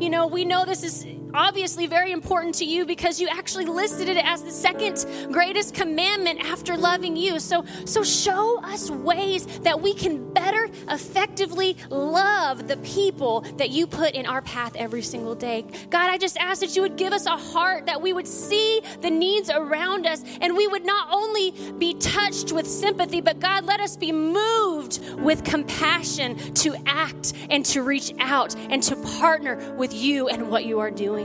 You 0.00 0.08
know, 0.08 0.28
we 0.28 0.46
know 0.46 0.64
this 0.64 0.82
is 0.82 1.04
obviously 1.34 1.86
very 1.86 2.12
important 2.12 2.54
to 2.56 2.64
you 2.64 2.84
because 2.84 3.20
you 3.20 3.28
actually 3.28 3.66
listed 3.66 4.08
it 4.08 4.16
as 4.24 4.42
the 4.42 4.50
second 4.50 5.04
greatest 5.32 5.74
commandment 5.74 6.40
after 6.44 6.76
loving 6.76 7.16
you. 7.16 7.40
So, 7.40 7.64
so 7.84 8.02
show 8.02 8.60
us 8.62 8.90
ways 8.90 9.46
that 9.60 9.80
we 9.80 9.94
can 9.94 10.32
better 10.32 10.68
effectively 10.88 11.76
love 11.90 12.68
the 12.68 12.76
people 12.78 13.42
that 13.56 13.70
you 13.70 13.86
put 13.86 14.14
in 14.14 14.26
our 14.26 14.42
path 14.42 14.74
every 14.76 15.02
single 15.02 15.34
day. 15.34 15.64
God, 15.90 16.10
I 16.10 16.18
just 16.18 16.36
ask 16.38 16.60
that 16.60 16.76
you 16.76 16.82
would 16.82 16.96
give 16.96 17.12
us 17.12 17.26
a 17.26 17.36
heart 17.36 17.86
that 17.86 18.00
we 18.00 18.12
would 18.12 18.28
see 18.28 18.82
the 19.00 19.10
needs 19.10 19.50
around 19.50 20.06
us 20.06 20.22
and 20.40 20.56
we 20.56 20.66
would 20.66 20.84
not 20.84 21.08
only 21.10 21.52
be 21.78 21.94
touched 21.94 22.52
with 22.52 22.66
sympathy, 22.66 23.20
but 23.20 23.40
God, 23.40 23.64
let 23.64 23.80
us 23.80 23.96
be 23.96 24.12
moved 24.12 25.00
with 25.20 25.44
compassion 25.44 26.36
to 26.54 26.74
act 26.86 27.32
and 27.50 27.64
to 27.66 27.82
reach 27.82 28.12
out 28.18 28.54
and 28.56 28.82
to 28.84 28.96
partner 29.18 29.74
with 29.76 29.92
you 29.92 30.28
and 30.28 30.50
what 30.50 30.64
you 30.64 30.80
are 30.80 30.90
doing. 30.90 31.21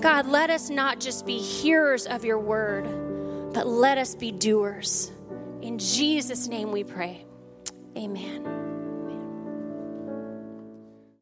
God, 0.00 0.26
let 0.26 0.50
us 0.50 0.68
not 0.70 1.00
just 1.00 1.24
be 1.26 1.38
hearers 1.38 2.06
of 2.06 2.24
your 2.24 2.38
word, 2.38 2.84
but 3.52 3.66
let 3.66 3.98
us 3.98 4.14
be 4.14 4.30
doers. 4.30 5.10
In 5.62 5.78
Jesus' 5.78 6.48
name 6.48 6.70
we 6.70 6.84
pray. 6.84 7.24
Amen. 7.96 8.65